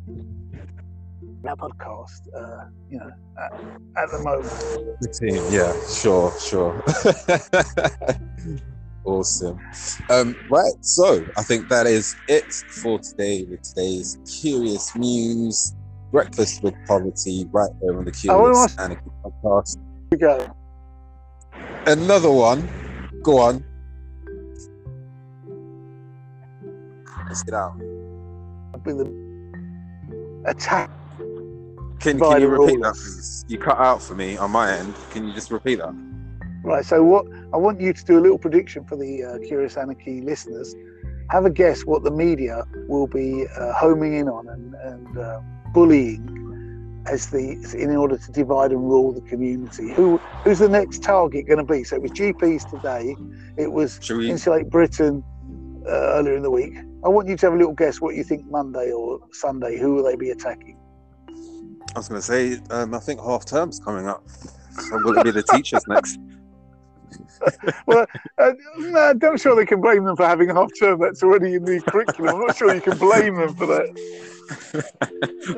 our 1.48 1.56
podcast. 1.56 2.28
Uh, 2.36 2.66
you 2.90 3.00
know, 3.00 3.12
at, 3.38 3.54
at 3.98 4.10
the 4.12 4.20
moment. 4.20 5.00
the 5.02 5.10
team. 5.20 5.44
Yeah, 5.50 5.74
sure, 5.90 6.34
sure. 6.40 6.84
Awesome. 9.06 9.60
Um, 10.10 10.34
right, 10.48 10.74
so 10.80 11.28
I 11.36 11.44
think 11.44 11.68
that 11.68 11.88
is 11.88 12.16
it 12.30 12.46
for 12.82 13.00
today 13.00 13.44
with 13.44 13.62
today's 13.62 14.18
Curious 14.42 14.96
Muse 14.96 15.74
Breakfast 16.14 16.62
with 16.62 16.76
Poverty 16.88 17.48
right 17.52 17.72
there 17.82 17.98
on 17.98 18.06
the 18.06 18.12
Curious 18.12 18.78
Anarchy 18.78 19.02
podcast. 19.26 19.78
We 20.12 20.18
go. 20.20 20.48
Another 21.88 22.30
one. 22.30 22.70
Go 23.24 23.40
on. 23.40 23.66
Let's 27.28 27.42
get 27.42 27.56
out. 27.56 27.74
I've 28.76 28.84
been 28.84 28.98
the 29.00 30.50
attack. 30.52 30.92
Can, 32.00 32.20
can 32.20 32.42
you 32.42 32.48
repeat 32.48 32.80
that, 32.84 32.94
please? 32.94 33.44
You 33.48 33.58
cut 33.58 33.80
out 33.80 34.00
for 34.00 34.14
me 34.14 34.38
on 34.38 34.52
my 34.52 34.72
end. 34.72 34.94
Can 35.10 35.28
you 35.28 35.34
just 35.34 35.50
repeat 35.50 35.80
that? 35.80 35.96
Right. 36.64 36.86
So 36.86 37.04
what 37.04 37.26
I 37.54 37.58
want 37.58 37.82
you 37.82 37.92
to 37.92 38.06
do 38.06 38.20
a 38.20 38.22
little 38.22 38.38
prediction 38.38 38.86
for 38.86 38.98
the 38.98 39.24
uh, 39.24 39.48
Curious 39.48 39.78
Anarchy 39.78 40.22
listeners. 40.22 40.76
Have 41.32 41.46
a 41.46 41.50
guess 41.50 41.88
what 41.88 42.04
the 42.04 42.12
media 42.12 42.66
will 42.88 43.08
be 43.08 43.48
uh, 43.48 43.74
homing 43.74 44.14
in 44.14 44.30
on 44.30 44.48
and, 44.48 44.76
and 44.76 45.18
uh, 45.18 45.42
bullying 45.74 46.30
as 47.06 47.30
the 47.30 47.58
in 47.78 47.96
order 47.96 48.18
to 48.18 48.32
divide 48.32 48.72
and 48.72 48.82
rule 48.82 49.12
the 49.12 49.22
community. 49.22 49.94
Who 49.94 50.18
who's 50.44 50.60
the 50.60 50.70
next 50.70 51.04
target 51.04 51.48
going 51.48 51.66
to 51.66 51.66
be? 51.66 51.84
So 51.84 51.98
it 51.98 52.02
was 52.02 52.12
GPs 52.12 52.70
today. 52.70 53.16
It 53.58 53.72
was 53.72 54.00
we? 54.10 54.30
Insulate 54.30 54.70
Britain 54.70 55.24
uh, 55.86 56.18
earlier 56.18 56.36
in 56.36 56.44
the 56.44 56.52
week. 56.52 56.74
I 57.04 57.10
want 57.10 57.28
you 57.28 57.36
to 57.36 57.46
have 57.46 57.54
a 57.54 57.58
little 57.58 57.74
guess 57.74 58.00
what 58.00 58.16
you 58.16 58.24
think 58.24 58.50
Monday 58.50 58.92
or 58.92 59.20
Sunday. 59.32 59.78
Who 59.78 59.96
will 59.96 60.04
they 60.04 60.16
be 60.16 60.30
attacking? 60.30 60.78
I 61.96 62.00
was 62.00 62.08
going 62.08 62.22
to 62.22 62.26
say, 62.26 62.60
um, 62.72 62.94
I 62.94 63.00
think 63.00 63.20
half 63.20 63.46
term's 63.46 63.80
coming 63.80 64.08
up. 64.08 64.24
So 64.72 64.98
will 65.04 65.18
it 65.18 65.24
be 65.24 65.32
the 65.32 65.44
teachers 65.44 65.86
next? 65.88 66.20
Uh, 68.40 68.54
no, 68.78 69.00
I'm 69.00 69.18
not 69.20 69.40
sure 69.40 69.56
they 69.56 69.66
can 69.66 69.80
blame 69.80 70.04
them 70.06 70.16
for 70.16 70.26
having 70.26 70.50
a 70.50 70.54
half 70.54 70.70
term. 70.80 71.00
That's 71.00 71.22
already 71.22 71.56
in 71.56 71.64
the 71.64 71.80
curriculum. 71.82 72.36
I'm 72.36 72.48
not 72.48 72.58
sure 72.58 72.74
you 72.74 72.82
can 72.82 72.98
blame 72.98 73.36
them 73.36 73.54
for 73.54 73.68
that. 73.68 73.86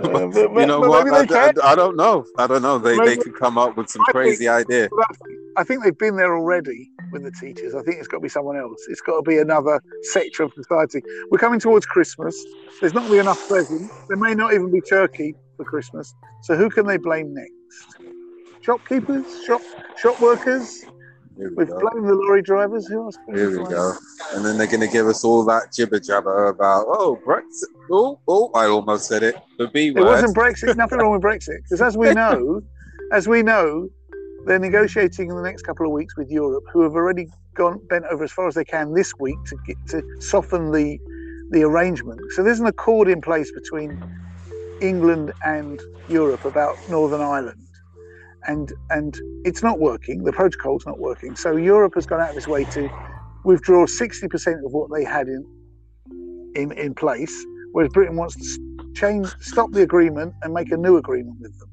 But- 0.02 0.36
you 0.36 0.66
know 0.66 0.80
what? 0.82 1.08
I. 1.12 1.50
I- 1.50 1.72
I 1.72 1.76
don't 1.76 1.96
know. 1.96 2.26
I 2.38 2.48
don't 2.48 2.62
know. 2.62 2.78
They, 2.78 2.98
they 2.98 3.18
could 3.18 3.36
come 3.36 3.58
up 3.58 3.78
with 3.78 3.90
some 3.90 4.02
I 4.02 4.06
think- 4.06 4.14
crazy 4.14 4.48
idea. 4.48 4.90
I 5.58 5.64
think 5.64 5.84
they've 5.84 5.98
been 5.98 6.16
there 6.18 6.36
already 6.36 6.90
with 7.12 7.24
the 7.24 7.32
teachers. 7.32 7.76
I 7.76 7.82
think 7.84 7.98
it's 7.98 8.08
got 8.08 8.18
to 8.18 8.22
be 8.22 8.30
someone 8.30 8.58
else. 8.58 8.86
It's 8.90 9.02
got 9.02 9.16
to 9.18 9.22
be 9.22 9.38
another 9.38 9.82
sector 10.12 10.44
of 10.44 10.54
society. 10.54 11.02
We're 11.30 11.38
coming 11.38 11.60
towards 11.60 11.86
Christmas. 11.86 12.36
There's 12.82 12.94
not 12.94 13.02
going 13.02 13.12
to 13.12 13.16
be 13.16 13.20
enough 13.20 13.48
presents. 13.48 13.94
There 14.10 14.18
may 14.18 14.34
not 14.36 14.54
even 14.54 14.72
be 14.72 14.82
turkey 14.82 15.34
for 15.56 15.64
Christmas. 15.64 16.14
So 16.44 16.56
who 16.58 16.70
can 16.70 16.86
they 16.86 16.98
blame 16.98 17.34
next? 17.34 17.54
Shopkeepers, 18.62 19.26
shop 19.46 19.62
shop 19.98 20.20
workers. 20.20 20.84
Here 21.38 21.50
we 21.50 21.56
We've 21.56 21.68
go. 21.68 21.80
blamed 21.80 22.08
the 22.08 22.16
lorry 22.16 22.42
drivers. 22.42 22.88
Who 22.88 23.04
else? 23.04 23.18
Here 23.34 23.50
we 23.50 23.68
go. 23.68 23.94
And 24.34 24.46
then 24.46 24.58
they're 24.58 24.68
going 24.68 24.80
to 24.80 24.88
give 24.88 25.08
us 25.08 25.24
all 25.24 25.44
that 25.46 25.74
jibber 25.74 26.00
jabber 26.00 26.48
about, 26.48 26.86
oh, 26.88 27.20
Brexit. 27.26 27.68
Oh, 27.92 28.20
oh, 28.28 28.52
I 28.56 28.68
almost 28.68 29.08
said 29.08 29.24
it. 29.24 29.36
The 29.58 29.68
B 29.68 29.90
It 29.90 29.96
wasn't 29.96 30.36
Brexit. 30.36 30.76
Nothing 30.76 31.00
wrong 31.00 31.12
with 31.12 31.22
Brexit, 31.22 31.64
because 31.64 31.82
as 31.82 31.98
we 31.98 32.14
know, 32.14 32.62
as 33.12 33.28
we 33.28 33.44
know, 33.44 33.90
they're 34.46 34.60
negotiating 34.60 35.30
in 35.30 35.36
the 35.36 35.42
next 35.42 35.64
couple 35.64 35.86
of 35.86 35.92
weeks 35.92 36.16
with 36.16 36.30
Europe, 36.30 36.64
who 36.72 36.82
have 36.82 36.94
already 36.94 37.28
gone 37.56 37.80
bent 37.88 38.06
over 38.12 38.24
as 38.24 38.32
far 38.32 38.48
as 38.48 38.56
they 38.56 38.66
can 38.66 38.94
this 38.94 39.14
week 39.20 39.38
to 39.46 39.58
get 39.66 39.78
to 39.88 40.04
soften 40.22 40.72
the 40.72 41.00
the 41.52 41.64
arrangement. 41.64 42.20
So 42.32 42.44
there's 42.44 42.60
an 42.60 42.66
accord 42.66 43.08
in 43.08 43.22
place 43.22 43.52
between 43.52 44.04
England 44.82 45.32
and 45.44 45.80
Europe 46.10 46.44
about 46.46 46.78
Northern 46.90 47.22
Ireland, 47.22 47.65
and 48.48 48.74
and 48.92 49.20
it's 49.46 49.64
not 49.64 49.80
working. 49.80 50.24
The 50.24 50.34
protocol's 50.34 50.86
not 50.86 51.00
working. 51.00 51.36
So 51.36 51.58
Europe 51.58 51.94
has 51.96 52.06
gone 52.06 52.22
out 52.22 52.32
of 52.32 52.38
its 52.38 52.48
way 52.48 52.66
to 52.68 52.90
withdraw 53.46 53.86
60% 53.86 54.66
of 54.66 54.74
what 54.74 54.90
they 54.94 55.04
had 55.06 55.28
in 55.28 55.46
in 56.56 56.72
in 56.74 56.96
place, 56.96 57.34
whereas 57.74 57.92
Britain 57.92 58.18
wants 58.18 58.36
to 58.38 58.94
change, 58.96 59.28
stop 59.42 59.72
the 59.72 59.84
agreement 59.84 60.34
and 60.44 60.54
make 60.54 60.72
a 60.72 60.78
new 60.78 60.98
agreement 60.98 61.38
with 61.42 61.58
them. 61.60 61.70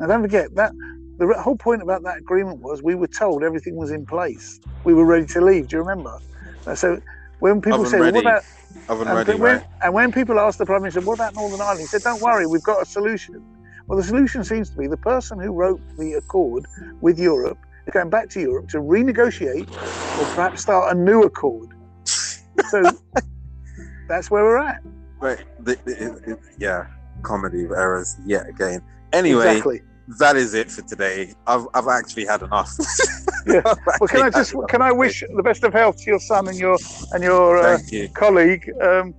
Now, 0.00 0.06
don't 0.08 0.22
forget 0.22 0.54
that 0.56 0.72
the 1.18 1.34
whole 1.40 1.56
point 1.56 1.82
about 1.82 2.02
that 2.04 2.18
agreement 2.18 2.60
was 2.60 2.82
we 2.82 2.94
were 2.96 3.08
told 3.08 3.44
everything 3.44 3.76
was 3.76 3.92
in 3.92 4.06
place. 4.06 4.60
We 4.84 4.94
were 4.94 5.06
ready 5.06 5.26
to 5.28 5.40
leave. 5.40 5.68
Do 5.68 5.76
you 5.76 5.82
remember? 5.82 6.18
Uh, 6.66 6.74
So 6.76 7.00
when 7.40 7.60
people 7.62 7.84
Oven 7.84 7.90
say, 7.90 7.98
well, 8.00 8.12
"What 8.12 8.20
about?" 8.20 8.44
Oven 8.88 9.08
And, 9.08 9.16
ready, 9.16 9.34
when, 9.38 9.56
right? 9.56 9.64
and 9.82 9.94
when 9.94 10.12
people 10.12 10.38
asked 10.40 10.58
the 10.58 10.66
prime 10.66 10.82
minister, 10.82 11.02
"What 11.02 11.14
about 11.14 11.34
Northern 11.34 11.60
Ireland?" 11.62 11.82
He 11.82 11.86
said, 11.86 12.02
"Don't 12.04 12.20
worry, 12.22 12.46
we've 12.46 12.62
got 12.62 12.82
a 12.82 12.86
solution." 12.86 13.44
Well, 13.92 14.00
the 14.00 14.06
solution 14.06 14.42
seems 14.42 14.70
to 14.70 14.78
be 14.78 14.86
the 14.86 14.96
person 14.96 15.38
who 15.38 15.52
wrote 15.52 15.78
the 15.98 16.14
accord 16.14 16.64
with 17.02 17.18
Europe 17.18 17.58
is 17.86 17.92
going 17.92 18.08
back 18.08 18.30
to 18.30 18.40
Europe 18.40 18.68
to 18.70 18.78
renegotiate 18.78 19.68
or 19.70 20.34
perhaps 20.34 20.62
start 20.62 20.96
a 20.96 20.98
new 20.98 21.24
accord. 21.24 21.68
So 22.06 22.82
that's 24.08 24.30
where 24.30 24.44
we're 24.44 24.56
at. 24.56 24.80
Right. 25.20 25.44
The, 25.60 25.76
the- 25.84 26.30
it- 26.32 26.38
yeah. 26.56 26.86
Comedy 27.20 27.64
of 27.66 27.72
errors 27.72 28.16
yet 28.24 28.48
again. 28.48 28.80
Anyway, 29.12 29.46
exactly. 29.48 29.82
that 30.20 30.36
is 30.36 30.54
it 30.54 30.70
for 30.70 30.80
today. 30.80 31.34
I've, 31.46 31.66
I've 31.74 31.86
actually 31.88 32.24
had 32.24 32.40
enough. 32.40 32.72
Yeah. 33.46 33.60
Well, 34.00 34.08
can 34.08 34.22
I 34.22 34.30
just 34.30 34.54
can 34.68 34.80
I 34.80 34.92
wish 34.92 35.22
the 35.36 35.42
best 35.42 35.64
of 35.64 35.72
health 35.74 35.98
to 35.98 36.04
your 36.06 36.20
son 36.20 36.46
and 36.48 36.56
your 36.56 36.78
and 37.10 37.22
your 37.24 37.58
uh, 37.58 37.78
you. 37.88 38.08
colleague? 38.10 38.70
Um, 38.80 39.14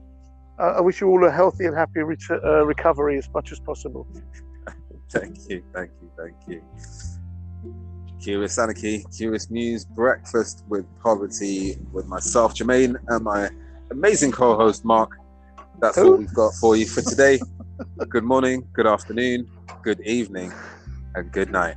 I 0.57 0.63
I 0.63 0.81
wish 0.81 1.01
you 1.01 1.09
all 1.09 1.23
a 1.25 1.29
healthy 1.29 1.65
and 1.65 1.75
happy 1.75 1.99
ret- 2.01 2.31
uh, 2.43 2.65
recovery 2.65 3.17
as 3.17 3.29
much 3.33 3.51
as 3.51 3.59
possible. 3.59 4.07
Thank 5.13 5.37
you, 5.47 5.63
thank 5.75 5.91
you, 6.01 6.09
thank 6.17 6.35
you. 6.47 6.63
Curious 8.19 8.57
Anarchy, 8.57 9.05
Curious 9.15 9.51
News, 9.51 9.85
Breakfast 9.85 10.63
with 10.67 10.87
Poverty 11.03 11.77
with 11.91 12.07
myself, 12.07 12.55
Jermaine, 12.55 12.95
and 13.09 13.23
my 13.23 13.49
amazing 13.91 14.31
co 14.31 14.55
host, 14.55 14.83
Mark. 14.83 15.11
That's 15.79 15.99
all 15.99 16.17
we've 16.17 16.33
got 16.33 16.53
for 16.55 16.75
you 16.75 16.87
for 16.87 17.01
today. 17.01 17.39
good 18.09 18.23
morning, 18.23 18.67
good 18.73 18.87
afternoon, 18.87 19.47
good 19.83 20.01
evening, 20.01 20.51
and 21.13 21.31
good 21.31 21.51
night. 21.51 21.75